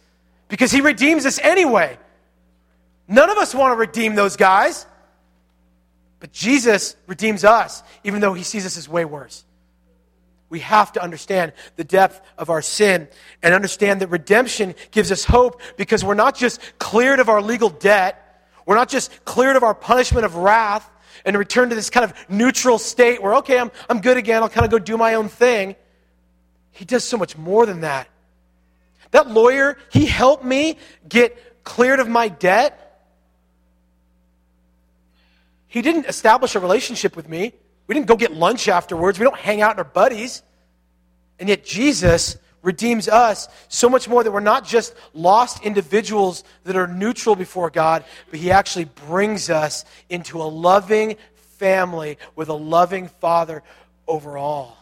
[0.49, 1.97] because he redeems us anyway.
[3.07, 4.85] None of us want to redeem those guys.
[6.19, 9.45] But Jesus redeems us, even though he sees us as way worse.
[10.49, 13.07] We have to understand the depth of our sin
[13.43, 17.69] and understand that redemption gives us hope because we're not just cleared of our legal
[17.69, 20.89] debt, we're not just cleared of our punishment of wrath
[21.23, 24.49] and return to this kind of neutral state where, okay, I'm, I'm good again, I'll
[24.49, 25.75] kind of go do my own thing.
[26.71, 28.07] He does so much more than that.
[29.11, 30.77] That lawyer, he helped me
[31.07, 32.88] get cleared of my debt
[35.69, 37.53] he didn't establish a relationship with me.
[37.87, 39.19] We didn't go get lunch afterwards.
[39.19, 40.41] We don't hang out in our buddies.
[41.39, 46.75] And yet, Jesus redeems us so much more that we're not just lost individuals that
[46.75, 51.15] are neutral before God, but He actually brings us into a loving
[51.57, 53.63] family with a loving Father
[54.07, 54.75] over all.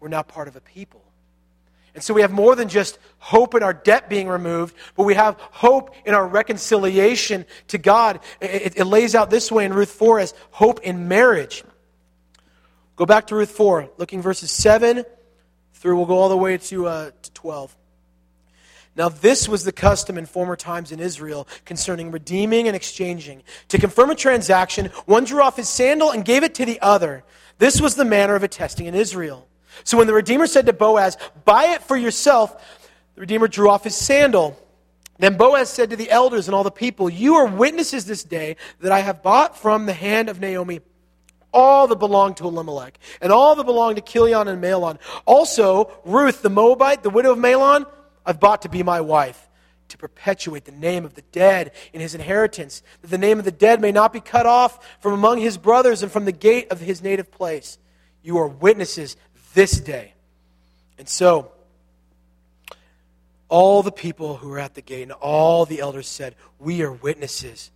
[0.00, 1.01] We're now part of a people.
[1.94, 5.14] And so we have more than just hope in our debt being removed, but we
[5.14, 8.20] have hope in our reconciliation to God.
[8.40, 11.64] It, it, lays out this way in Ruth 4 as hope in marriage.
[12.96, 15.04] Go back to Ruth 4, looking verses 7
[15.82, 17.76] through, we'll go all the way to, uh, to 12.
[18.94, 23.42] Now, this was the custom in former times in Israel concerning redeeming and exchanging.
[23.68, 27.24] To confirm a transaction, one drew off his sandal and gave it to the other.
[27.58, 29.48] This was the manner of attesting in Israel.
[29.84, 32.56] So when the Redeemer said to Boaz, Buy it for yourself,
[33.14, 34.58] the Redeemer drew off his sandal.
[35.18, 38.56] Then Boaz said to the elders and all the people, You are witnesses this day
[38.80, 40.80] that I have bought from the hand of Naomi
[41.52, 44.98] all that belonged to Elimelech, and all that belonged to Chilion and Mahlon.
[45.26, 47.86] Also, Ruth the Moabite, the widow of Mahlon,
[48.24, 49.48] I've bought to be my wife,
[49.88, 53.52] to perpetuate the name of the dead in his inheritance, that the name of the
[53.52, 56.80] dead may not be cut off from among his brothers and from the gate of
[56.80, 57.78] his native place.
[58.22, 59.16] You are witnesses
[59.54, 60.14] this day.
[60.98, 61.52] And so,
[63.48, 66.92] all the people who were at the gate and all the elders said, We are
[66.92, 67.70] witnesses.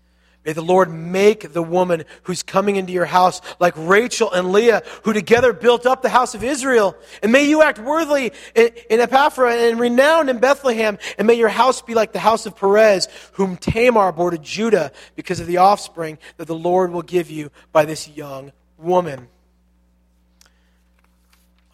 [0.47, 4.85] May the Lord make the woman who's coming into your house like Rachel and Leah,
[5.03, 6.97] who together built up the house of Israel.
[7.21, 10.99] And may you act worthily in, in Ephrathah and renowned in Bethlehem.
[11.19, 14.93] And may your house be like the house of Perez, whom Tamar bore to Judah
[15.17, 19.27] because of the offspring that the Lord will give you by this young woman.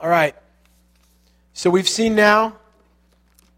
[0.03, 0.35] All right.
[1.53, 2.57] So we've seen now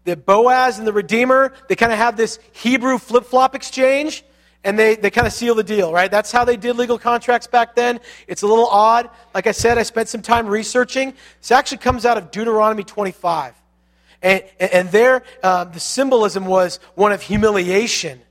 [0.03, 4.23] that Boaz and the Redeemer, they kind of have this Hebrew flip flop exchange,
[4.63, 6.11] and they, they kind of seal the deal, right?
[6.11, 7.99] That's how they did legal contracts back then.
[8.27, 9.09] It's a little odd.
[9.33, 11.15] Like I said, I spent some time researching.
[11.41, 13.55] This actually comes out of Deuteronomy 25.
[14.21, 18.21] And, and there, uh, the symbolism was one of humiliation,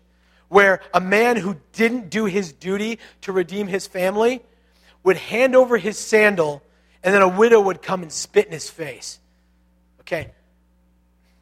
[0.49, 4.41] where a man who didn't do his duty to redeem his family
[5.03, 6.63] would hand over his sandal
[7.05, 9.21] and then a widow would come and spit in his face.
[10.01, 10.33] Okay?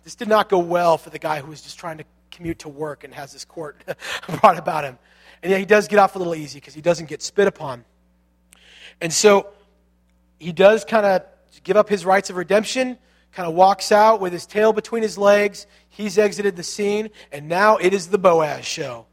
[0.02, 2.68] This did not go well for the guy who was just trying to commute to
[2.68, 3.82] work and has this court
[4.40, 4.98] brought about him.
[5.42, 7.84] And yet he does get off a little easy because he doesn't get spit upon.
[9.00, 9.48] And so
[10.38, 11.22] he does kind of
[11.62, 12.98] give up his rights of redemption,
[13.32, 15.66] kind of walks out with his tail between his legs.
[15.88, 19.06] He's exited the scene, and now it is the Boaz show.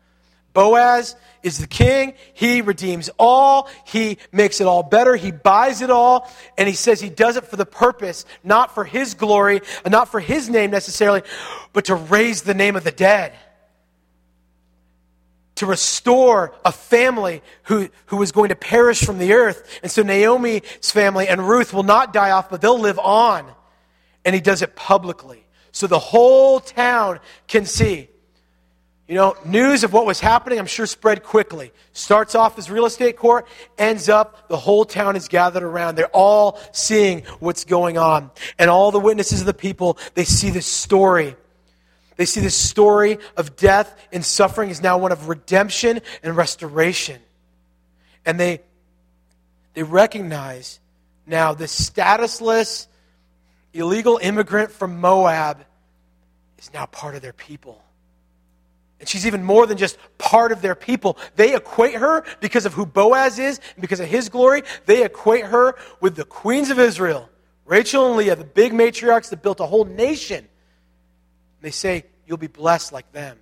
[0.59, 2.15] Boaz is the king.
[2.33, 3.69] He redeems all.
[3.85, 5.15] He makes it all better.
[5.15, 6.29] He buys it all.
[6.57, 10.19] And he says he does it for the purpose, not for his glory, not for
[10.19, 11.21] his name necessarily,
[11.71, 13.31] but to raise the name of the dead.
[15.55, 19.79] To restore a family who, who was going to perish from the earth.
[19.81, 23.49] And so Naomi's family and Ruth will not die off, but they'll live on.
[24.25, 25.47] And he does it publicly.
[25.71, 28.09] So the whole town can see
[29.09, 31.71] you know, news of what was happening, I'm sure, spread quickly.
[31.93, 35.95] Starts off as real estate court, ends up, the whole town is gathered around.
[35.95, 38.29] They're all seeing what's going on.
[38.59, 41.35] And all the witnesses of the people, they see this story.
[42.17, 47.19] They see this story of death and suffering is now one of redemption and restoration.
[48.27, 48.61] And they,
[49.73, 50.79] they recognize
[51.25, 52.85] now this statusless,
[53.73, 55.65] illegal immigrant from Moab,
[56.59, 57.83] is now part of their people.
[58.99, 61.17] And she's even more than just part of their people.
[61.35, 64.63] They equate her because of who Boaz is and because of his glory.
[64.85, 67.29] They equate her with the queens of Israel,
[67.65, 70.39] Rachel and Leah, the big matriarchs that built a whole nation.
[70.39, 70.47] And
[71.61, 73.39] They say, You'll be blessed like them.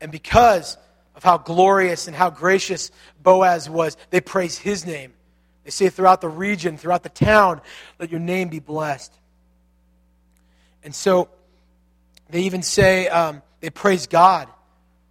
[0.00, 0.78] And because
[1.14, 2.90] of how glorious and how gracious
[3.22, 5.12] Boaz was, they praise his name.
[5.64, 7.60] They say throughout the region, throughout the town,
[7.98, 9.12] let your name be blessed.
[10.82, 11.28] And so
[12.30, 14.48] they even say, um, they praise God,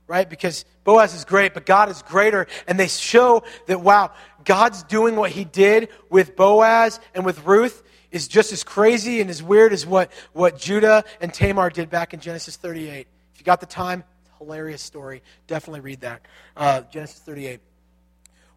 [0.07, 0.29] right?
[0.29, 2.45] Because Boaz is great, but God is greater.
[2.67, 4.11] And they show that, wow,
[4.45, 9.29] God's doing what he did with Boaz and with Ruth is just as crazy and
[9.29, 13.07] as weird as what, what Judah and Tamar did back in Genesis 38.
[13.33, 14.03] If you got the time,
[14.37, 15.23] hilarious story.
[15.47, 16.21] Definitely read that.
[16.57, 17.61] Uh, Genesis 38.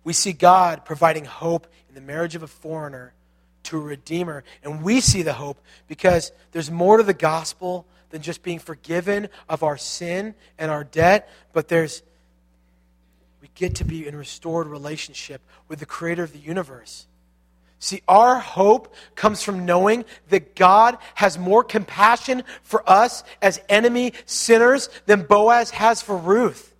[0.03, 3.15] We see God providing hope in the marriage of a foreigner
[3.65, 4.45] to a redeemer.
[4.65, 9.29] And we see the hope because there's more to the gospel than just being forgiven
[9.49, 12.01] of our sin and our debt, but there's
[13.43, 17.09] we get to be in restored relationship with the creator of the universe.
[17.81, 24.13] See, our hope comes from knowing that God has more compassion for us as enemy
[24.27, 26.73] sinners than Boaz has for Ruth.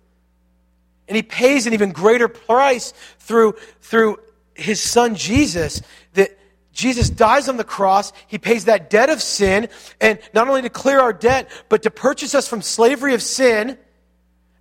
[1.09, 4.21] And he pays an even greater price through, through
[4.53, 5.81] his son Jesus
[6.13, 6.39] that
[6.75, 8.11] Jesus dies on the cross.
[8.27, 9.69] He pays that debt of sin,
[10.01, 13.77] and not only to clear our debt, but to purchase us from slavery of sin.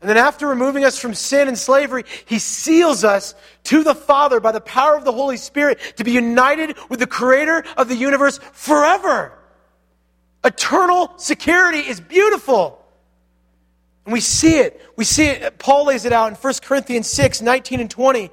[0.01, 4.39] And then, after removing us from sin and slavery, He seals us to the Father
[4.39, 7.97] by the power of the Holy Spirit to be united with the Creator of the
[7.97, 9.37] universe forever.
[10.45, 12.81] Eternal security is beautiful.
[14.05, 14.81] And we see it.
[14.95, 15.59] We see it.
[15.59, 18.31] Paul lays it out in 1 Corinthians 6 19 and 20.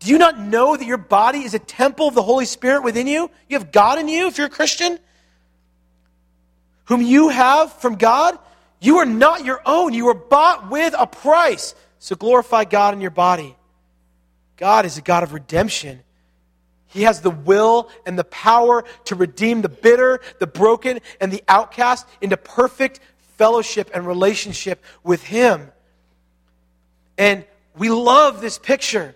[0.00, 3.06] Do you not know that your body is a temple of the Holy Spirit within
[3.06, 3.30] you?
[3.48, 4.98] You have God in you if you're a Christian?
[6.86, 8.38] Whom you have from God?
[8.80, 9.92] You are not your own.
[9.92, 11.74] You were bought with a price.
[11.98, 13.54] So glorify God in your body.
[14.56, 16.00] God is a God of redemption.
[16.86, 21.44] He has the will and the power to redeem the bitter, the broken, and the
[21.46, 23.00] outcast into perfect
[23.36, 25.70] fellowship and relationship with Him.
[27.18, 27.44] And
[27.76, 29.14] we love this picture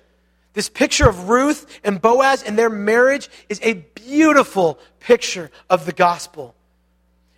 [0.54, 5.92] this picture of Ruth and Boaz and their marriage is a beautiful picture of the
[5.92, 6.54] gospel.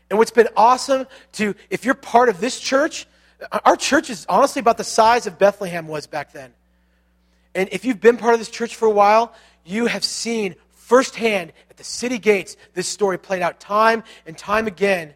[0.08, 3.06] And what's been awesome to, if you're part of this church,
[3.64, 6.52] our church is honestly about the size of Bethlehem was back then.
[7.54, 11.52] And if you've been part of this church for a while, you have seen firsthand
[11.70, 15.14] at the city gates this story played out time and time again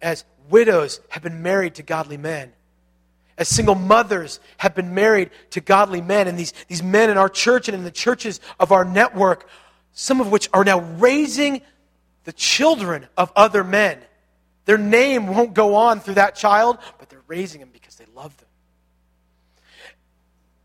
[0.00, 2.52] as widows have been married to godly men
[3.36, 6.28] as single mothers have been married to godly men.
[6.28, 9.48] And these, these men in our church and in the churches of our network,
[9.92, 11.62] some of which are now raising
[12.24, 13.98] the children of other men.
[14.64, 18.36] Their name won't go on through that child, but they're raising them because they love
[18.38, 18.48] them.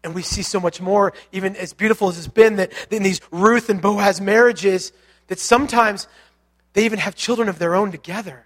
[0.04, 3.20] And we see so much more, even as beautiful as it's been, that in these
[3.32, 4.94] Ruth and Boaz marriages,
[5.28, 6.08] that sometimes
[6.74, 8.46] they even have children of their own together.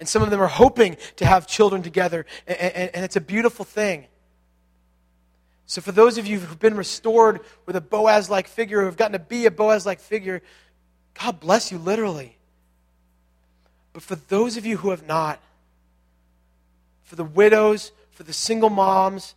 [0.00, 2.26] And some of them are hoping to have children together.
[2.46, 4.06] And, and, and it's a beautiful thing.
[5.66, 8.96] So, for those of you who've been restored with a Boaz like figure, who have
[8.96, 10.42] gotten to be a Boaz like figure,
[11.22, 12.36] God bless you, literally.
[13.92, 15.40] But for those of you who have not,
[17.04, 19.34] for the widows, for the single moms,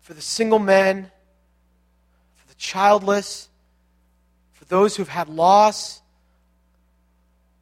[0.00, 1.10] for the single men,
[2.34, 3.48] for the childless,
[4.52, 6.02] for those who've had loss,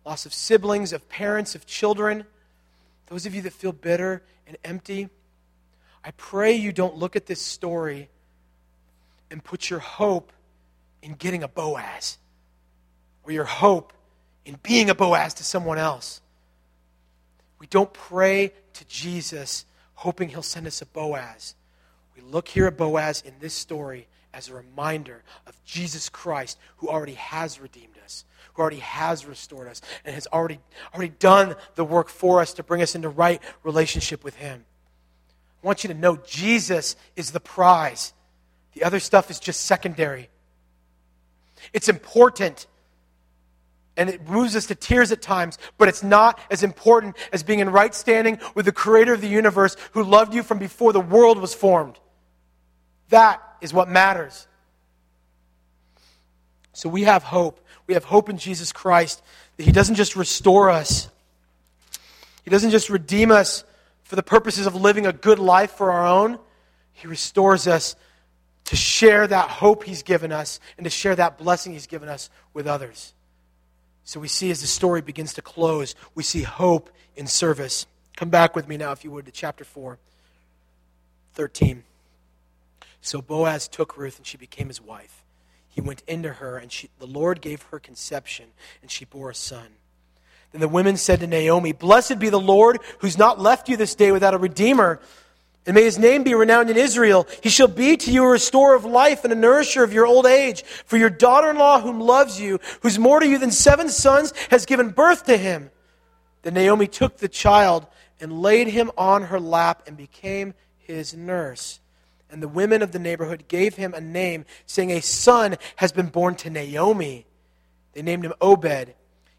[0.05, 2.25] loss of siblings, of parents, of children,
[3.07, 5.09] those of you that feel bitter and empty,
[6.05, 8.09] I pray you don't look at this story
[9.31, 10.33] and put your hope
[11.03, 12.19] in getting a Boaz
[13.25, 13.93] or your hope
[14.45, 16.21] in being a Boaz to someone else.
[17.59, 19.65] We don't pray to Jesus
[19.95, 21.55] hoping he'll send us a Boaz.
[22.15, 26.89] We look here at Boaz in this story as a reminder of Jesus Christ who
[26.89, 30.59] already has redeemed us, who already has restored us, and has already,
[30.93, 34.65] already done the work for us to bring us into right relationship with Him.
[35.63, 38.13] I want you to know Jesus is the prize.
[38.75, 40.29] The other stuff is just secondary.
[41.73, 42.67] It's important
[43.97, 47.61] and it moves us to tears at times, but it's not as important as being
[47.61, 51.01] in right standing with the creator of the universe who loved you from before the
[51.01, 51.99] world was formed.
[53.11, 54.47] That is what matters.
[56.75, 57.61] So we have hope.
[57.87, 59.23] We have hope in Jesus Christ
[59.57, 61.09] that He doesn't just restore us,
[62.45, 63.65] He doesn't just redeem us
[64.03, 66.39] for the purposes of living a good life for our own.
[66.93, 67.97] He restores us
[68.67, 72.29] to share that hope He's given us and to share that blessing He's given us
[72.53, 73.15] with others.
[74.05, 77.87] So we see as the story begins to close, we see hope in service.
[78.15, 79.99] Come back with me now, if you would, to chapter 4,
[81.33, 81.83] 13.
[83.05, 85.25] So Boaz took Ruth, and she became his wife.
[85.69, 88.47] He went into her, and she, the Lord gave her conception,
[88.81, 89.67] and she bore a son.
[90.53, 93.95] Then the women said to Naomi, Blessed be the Lord, who's not left you this
[93.95, 95.01] day without a redeemer.
[95.67, 97.27] And may his name be renowned in Israel.
[97.43, 100.25] He shall be to you a restorer of life and a nourisher of your old
[100.25, 100.63] age.
[100.63, 104.33] For your daughter in law, whom loves you, who's more to you than seven sons,
[104.49, 105.71] has given birth to him.
[106.41, 107.87] Then Naomi took the child
[108.19, 111.81] and laid him on her lap and became his nurse.
[112.35, 116.09] And the women of the neighborhood gave him a name, saying, A son has been
[116.09, 117.27] born to Naomi.
[117.93, 118.93] They named him Obed.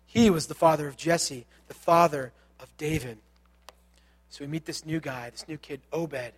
[0.05, 3.17] He was the father of Jesse, the father of David.
[4.29, 6.31] So we meet this new guy, this new kid, Obed.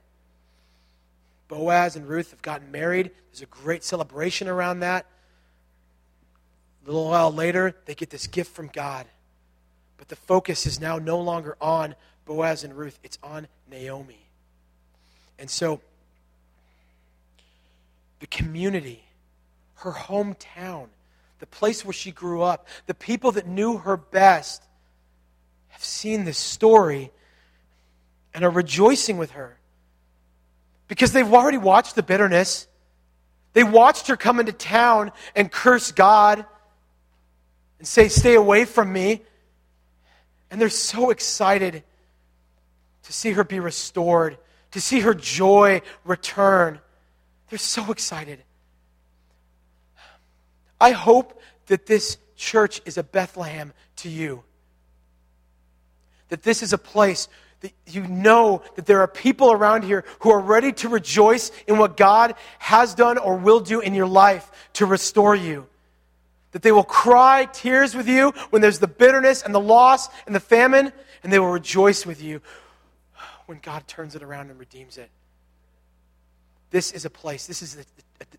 [1.48, 3.12] Boaz and Ruth have gotten married.
[3.32, 5.06] There's a great celebration around that.
[6.84, 9.06] A little while later, they get this gift from God.
[9.98, 11.94] But the focus is now no longer on
[12.26, 14.26] Boaz and Ruth, it's on Naomi.
[15.38, 15.82] And so,
[18.30, 19.04] the community,
[19.76, 20.88] her hometown,
[21.40, 24.64] the place where she grew up, the people that knew her best
[25.70, 27.12] have seen this story
[28.34, 29.58] and are rejoicing with her
[30.88, 32.68] because they've already watched the bitterness.
[33.54, 36.46] They watched her come into town and curse God
[37.80, 39.22] and say, Stay away from me.
[40.50, 41.84] And they're so excited
[43.04, 44.38] to see her be restored,
[44.72, 46.80] to see her joy return.
[47.50, 48.44] They're so excited.
[50.80, 54.44] I hope that this church is a Bethlehem to you.
[56.30, 57.28] That this is a place
[57.62, 61.78] that you know that there are people around here who are ready to rejoice in
[61.78, 65.68] what God has done or will do in your life to restore you.
[66.52, 70.36] That they will cry tears with you when there's the bitterness and the loss and
[70.36, 70.92] the famine,
[71.24, 72.42] and they will rejoice with you
[73.48, 75.10] when God turns it around and redeems it.
[76.70, 77.48] This is a place.
[77.48, 77.86] This is the,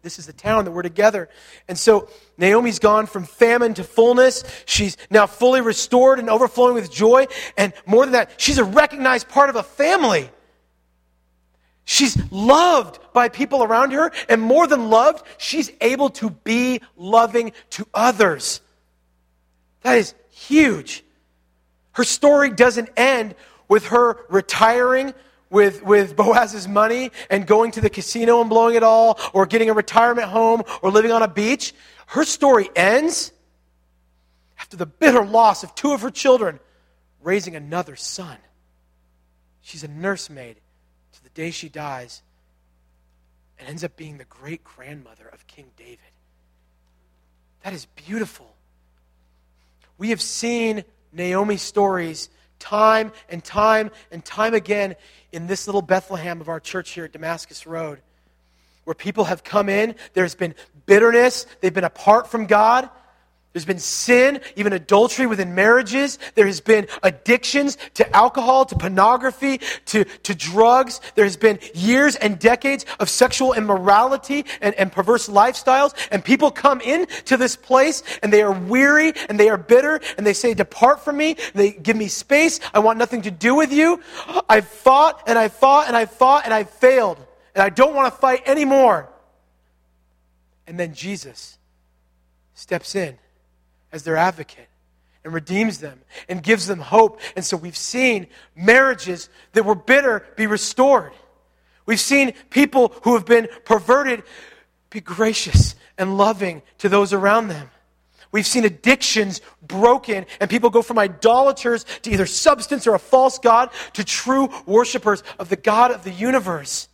[0.02, 1.28] this is the town that we're together.
[1.66, 4.44] And so Naomi's gone from famine to fullness.
[4.66, 7.26] She's now fully restored and overflowing with joy.
[7.56, 10.30] And more than that, she's a recognized part of a family.
[11.84, 14.12] She's loved by people around her.
[14.28, 18.60] And more than loved, she's able to be loving to others.
[19.82, 21.02] That is huge.
[21.92, 23.34] Her story doesn't end
[23.68, 25.14] with her retiring
[25.50, 29.70] with, with Boaz's money and going to the casino and blowing it all, or getting
[29.70, 31.74] a retirement home, or living on a beach.
[32.06, 33.32] Her story ends
[34.58, 36.60] after the bitter loss of two of her children,
[37.22, 38.36] raising another son.
[39.62, 40.56] She's a nursemaid
[41.12, 42.22] to the day she dies
[43.58, 45.98] and ends up being the great grandmother of King David.
[47.64, 48.54] That is beautiful.
[49.98, 52.28] We have seen Naomi's stories
[52.58, 54.96] time and time and time again
[55.32, 58.00] in this little Bethlehem of our church here at Damascus Road,
[58.84, 60.54] where people have come in, there's been
[60.86, 62.88] bitterness, they've been apart from God.
[63.54, 66.18] There's been sin, even adultery within marriages.
[66.34, 71.00] There has been addictions to alcohol, to pornography, to, to drugs.
[71.14, 75.94] There has been years and decades of sexual immorality and, and perverse lifestyles.
[76.10, 80.26] And people come into this place and they are weary and they are bitter and
[80.26, 81.36] they say, Depart from me.
[81.54, 82.60] They give me space.
[82.74, 84.02] I want nothing to do with you.
[84.48, 87.18] I've fought and I fought and I fought and I failed.
[87.54, 89.08] And I don't want to fight anymore.
[90.66, 91.58] And then Jesus
[92.52, 93.18] steps in
[93.92, 94.68] as their advocate
[95.24, 97.20] and redeems them and gives them hope.
[97.36, 101.12] And so we've seen marriages that were bitter be restored.
[101.86, 104.22] We've seen people who have been perverted
[104.90, 107.70] be gracious and loving to those around them.
[108.30, 113.38] We've seen addictions broken, and people go from idolaters to either substance or a false
[113.38, 116.87] God to true worshipers of the God of the universe.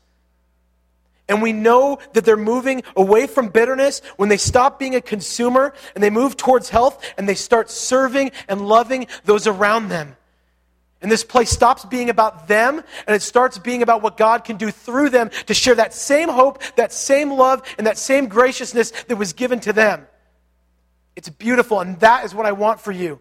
[1.28, 5.72] And we know that they're moving away from bitterness when they stop being a consumer
[5.94, 10.16] and they move towards health and they start serving and loving those around them.
[11.00, 14.56] And this place stops being about them and it starts being about what God can
[14.56, 18.90] do through them to share that same hope, that same love, and that same graciousness
[19.08, 20.06] that was given to them.
[21.16, 23.20] It's beautiful, and that is what I want for you.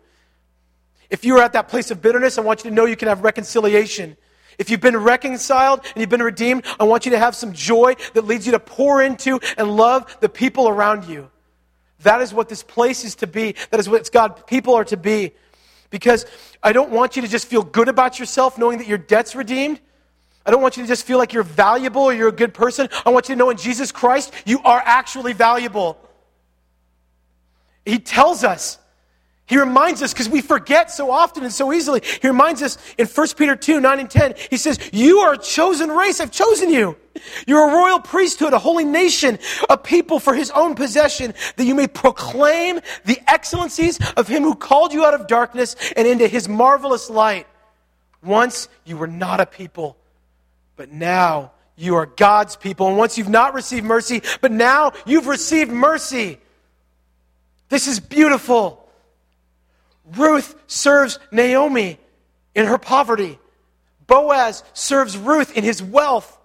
[1.10, 3.08] If you are at that place of bitterness, I want you to know you can
[3.08, 4.18] have reconciliation.
[4.58, 7.96] If you've been reconciled and you've been redeemed, I want you to have some joy
[8.14, 11.30] that leads you to pour into and love the people around you.
[12.00, 13.56] That is what this place is to be.
[13.72, 15.32] That is what God people are to be.
[15.90, 16.26] Because
[16.62, 19.80] I don't want you to just feel good about yourself knowing that your debt's redeemed.
[20.46, 22.90] I don't want you to just feel like you're valuable or you're a good person.
[23.06, 25.98] I want you to know in Jesus Christ, you are actually valuable.
[27.86, 28.78] He tells us
[29.54, 32.02] He reminds us because we forget so often and so easily.
[32.24, 34.34] He reminds us in 1 Peter 2 9 and 10.
[34.50, 36.20] He says, You are a chosen race.
[36.20, 36.98] I've chosen you.
[37.46, 39.38] You're a royal priesthood, a holy nation,
[39.70, 44.56] a people for his own possession, that you may proclaim the excellencies of him who
[44.56, 47.46] called you out of darkness and into his marvelous light.
[48.24, 49.98] Once you were not a people,
[50.78, 52.88] but now you are God's people.
[52.88, 56.40] And once you've not received mercy, but now you've received mercy.
[57.70, 58.83] This is beautiful.
[60.18, 62.00] Ruth serves Naomi
[62.56, 63.40] in her poverty.
[64.08, 66.38] Boaz serves Ruth in his wealth.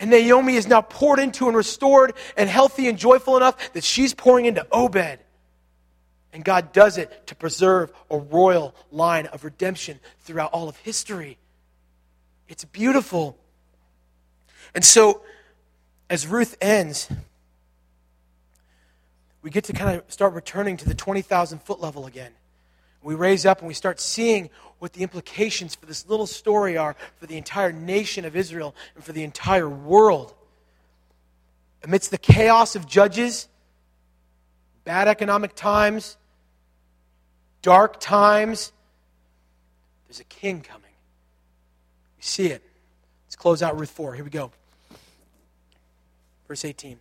[0.00, 4.12] And Naomi is now poured into and restored and healthy and joyful enough that she's
[4.12, 5.18] pouring into Obed.
[6.32, 11.38] And God does it to preserve a royal line of redemption throughout all of history.
[12.48, 13.38] It's beautiful.
[14.74, 15.22] And so,
[16.10, 17.08] as Ruth ends,
[19.42, 22.32] we get to kind of start returning to the 20,000 foot level again.
[23.04, 24.48] We raise up and we start seeing
[24.78, 29.04] what the implications for this little story are for the entire nation of Israel and
[29.04, 30.34] for the entire world.
[31.82, 33.46] Amidst the chaos of judges,
[34.84, 36.16] bad economic times,
[37.60, 38.72] dark times,
[40.06, 40.82] there's a king coming.
[42.16, 42.62] We see it.
[43.26, 44.14] Let's close out Ruth 4.
[44.14, 44.50] Here we go.
[46.48, 46.98] Verse 18.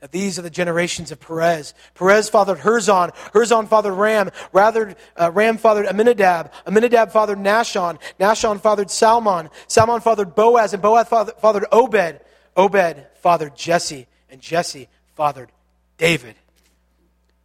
[0.00, 1.74] Now, these are the generations of Perez.
[1.94, 3.12] Perez fathered Hezron.
[3.32, 4.30] Hezron fathered Ram.
[4.52, 6.52] Rather, uh, Ram fathered Amminadab.
[6.66, 7.98] Amminadab fathered Nahshon.
[8.20, 9.50] Nahshon fathered Salmon.
[9.66, 10.72] Salmon fathered Boaz.
[10.72, 12.20] And Boaz fathered Obed.
[12.56, 14.06] Obed fathered Jesse.
[14.30, 15.50] And Jesse fathered
[15.96, 16.36] David.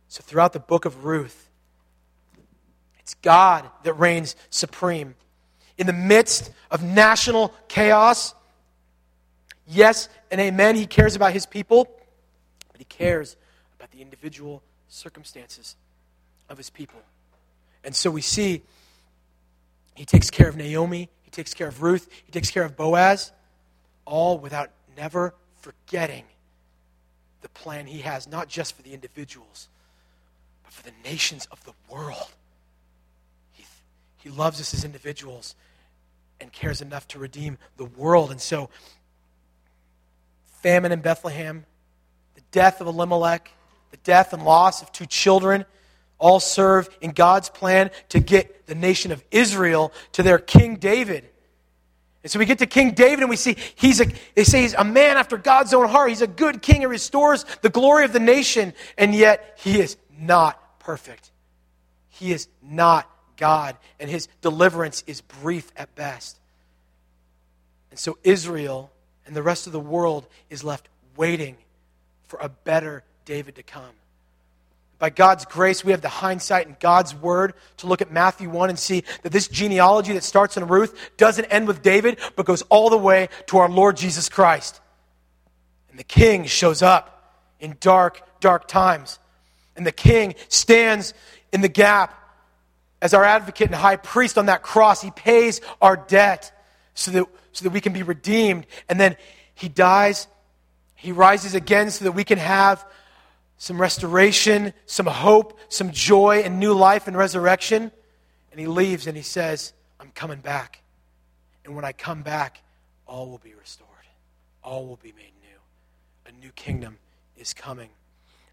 [0.07, 1.49] So, throughout the book of Ruth,
[2.99, 5.15] it's God that reigns supreme.
[5.79, 8.35] In the midst of national chaos,
[9.65, 11.89] yes and amen, he cares about his people
[12.83, 13.37] he cares
[13.77, 15.77] about the individual circumstances
[16.49, 16.99] of his people.
[17.85, 18.61] And so we see
[19.95, 23.31] he takes care of Naomi, he takes care of Ruth, he takes care of Boaz,
[24.03, 26.25] all without never forgetting
[27.41, 29.69] the plan he has, not just for the individuals,
[30.65, 32.33] but for the nations of the world.
[33.53, 33.63] He,
[34.17, 35.55] he loves us as individuals
[36.41, 38.29] and cares enough to redeem the world.
[38.29, 38.69] And so,
[40.61, 41.65] famine in Bethlehem,
[42.53, 43.51] death of Elimelech,
[43.91, 45.65] the death and loss of two children,
[46.17, 51.27] all serve in God's plan to get the nation of Israel to their King David.
[52.23, 54.73] And so we get to King David and we see he's a, they say he's
[54.73, 56.07] a man after God's own heart.
[56.07, 59.97] He's a good king and restores the glory of the nation, and yet he is
[60.17, 61.31] not perfect.
[62.07, 66.39] He is not God, and his deliverance is brief at best.
[67.89, 68.91] And so Israel
[69.25, 70.87] and the rest of the world is left
[71.17, 71.57] waiting
[72.33, 73.91] for a better David to come.
[74.97, 78.71] By God's grace, we have the hindsight in God's word to look at Matthew 1
[78.71, 82.63] and see that this genealogy that starts in Ruth doesn't end with David, but goes
[82.63, 84.81] all the way to our Lord Jesus Christ.
[85.91, 89.19] And the king shows up in dark, dark times.
[89.75, 91.13] And the king stands
[91.51, 92.19] in the gap
[92.99, 95.03] as our advocate and high priest on that cross.
[95.03, 96.51] He pays our debt
[96.95, 98.65] so that, so that we can be redeemed.
[98.89, 99.17] And then
[99.53, 100.27] he dies
[101.03, 102.85] he rises again so that we can have
[103.57, 107.91] some restoration, some hope, some joy, and new life and resurrection.
[108.51, 110.81] And he leaves and he says, I'm coming back.
[111.65, 112.63] And when I come back,
[113.05, 113.89] all will be restored,
[114.63, 115.59] all will be made new.
[116.25, 116.97] A new kingdom
[117.35, 117.89] is coming.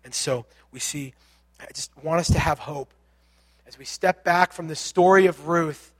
[0.04, 1.14] And so we see,
[1.60, 2.92] I just want us to have hope
[3.68, 5.92] as we step back from the story of Ruth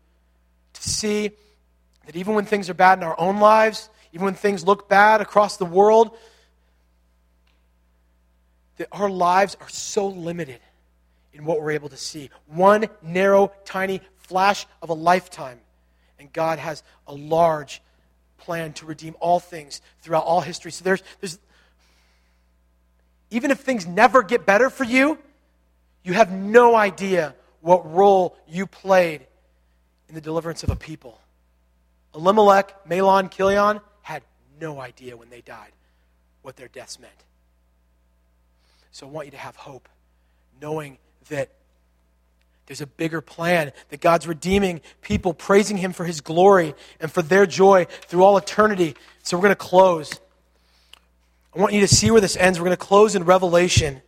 [0.73, 1.31] to see
[2.07, 5.21] that even when things are bad in our own lives, even when things look bad
[5.21, 6.17] across the world,
[8.81, 10.59] that our lives are so limited
[11.35, 12.31] in what we're able to see.
[12.47, 15.61] One narrow, tiny flash of a lifetime.
[16.19, 17.83] And God has a large
[18.39, 20.73] plan to redeem all things throughout all history.
[20.73, 21.39] So there's, there's
[23.31, 25.19] even if things never get better for you,
[26.03, 29.27] you have no idea what role you played
[30.09, 31.21] in the deliverance of a people.
[32.15, 34.23] Elimelech, Mahlon, Chilion had
[34.59, 35.73] no idea when they died
[36.41, 37.13] what their deaths meant.
[38.93, 39.89] So I want you to have hope,
[40.61, 41.51] knowing that
[42.67, 47.23] there's a bigger plan, that God's redeeming people, praising Him for His glory and for
[47.23, 48.95] their joy through all eternity.
[49.23, 50.21] So we're going to close.
[51.55, 52.61] I want you to see where this ends.
[52.61, 54.03] We're going to close in Revelation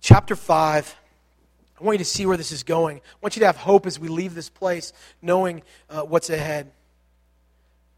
[0.00, 0.96] chapter 5.
[1.80, 2.98] I want you to see where this is going.
[2.98, 6.70] I want you to have hope as we leave this place, knowing uh, what's ahead.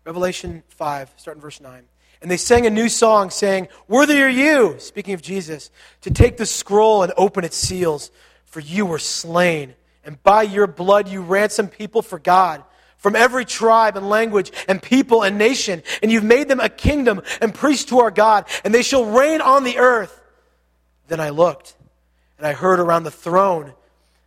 [0.05, 1.85] Revelation 5, starting verse 9.
[2.23, 5.71] And they sang a new song saying, Worthy are you, speaking of Jesus,
[6.03, 8.11] to take the scroll and open its seals,
[8.45, 12.65] for you were slain And by your blood you ransomed people for God
[13.01, 15.83] from every tribe and language and people and nation.
[16.03, 19.41] And you've made them a kingdom and priests to our God, and they shall reign
[19.41, 20.21] on the earth.
[21.09, 21.75] Then I looked,
[22.39, 23.73] and I heard around the throne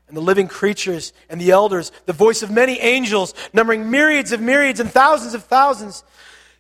[0.08, 4.42] and the living creatures and the elders the voice of many angels, numbering myriads of
[4.42, 6.04] myriads and thousands of thousands,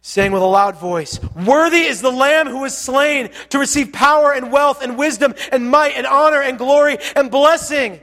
[0.05, 4.33] saying with a loud voice, Worthy is the Lamb who was slain to receive power
[4.33, 8.01] and wealth and wisdom and might and honor and glory and blessing.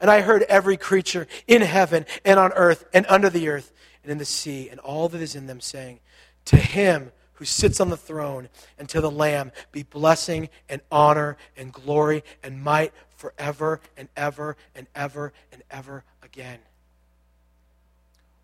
[0.00, 3.72] And I heard every creature in heaven and on earth and under the earth
[4.02, 6.00] and in the sea and all that is in them saying,
[6.46, 11.38] To him who sits on the throne and to the Lamb be blessing and honor
[11.56, 16.58] and glory and might forever and ever and ever and ever again.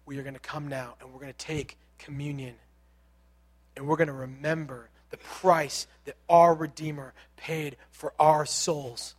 [0.07, 2.55] We are going to come now and we're going to take communion
[3.77, 9.15] and we're going to remember the price that our Redeemer paid for our souls.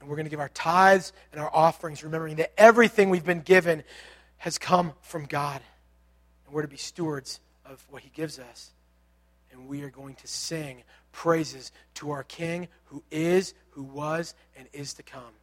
[0.00, 3.42] And we're going to give our tithes and our offerings, remembering that everything we've been
[3.42, 3.84] given
[4.38, 5.60] has come from God.
[6.46, 8.70] And we're to be stewards of what He gives us.
[9.52, 10.82] And we are going to sing
[11.12, 15.34] praises to our King who is, who was, and is to come.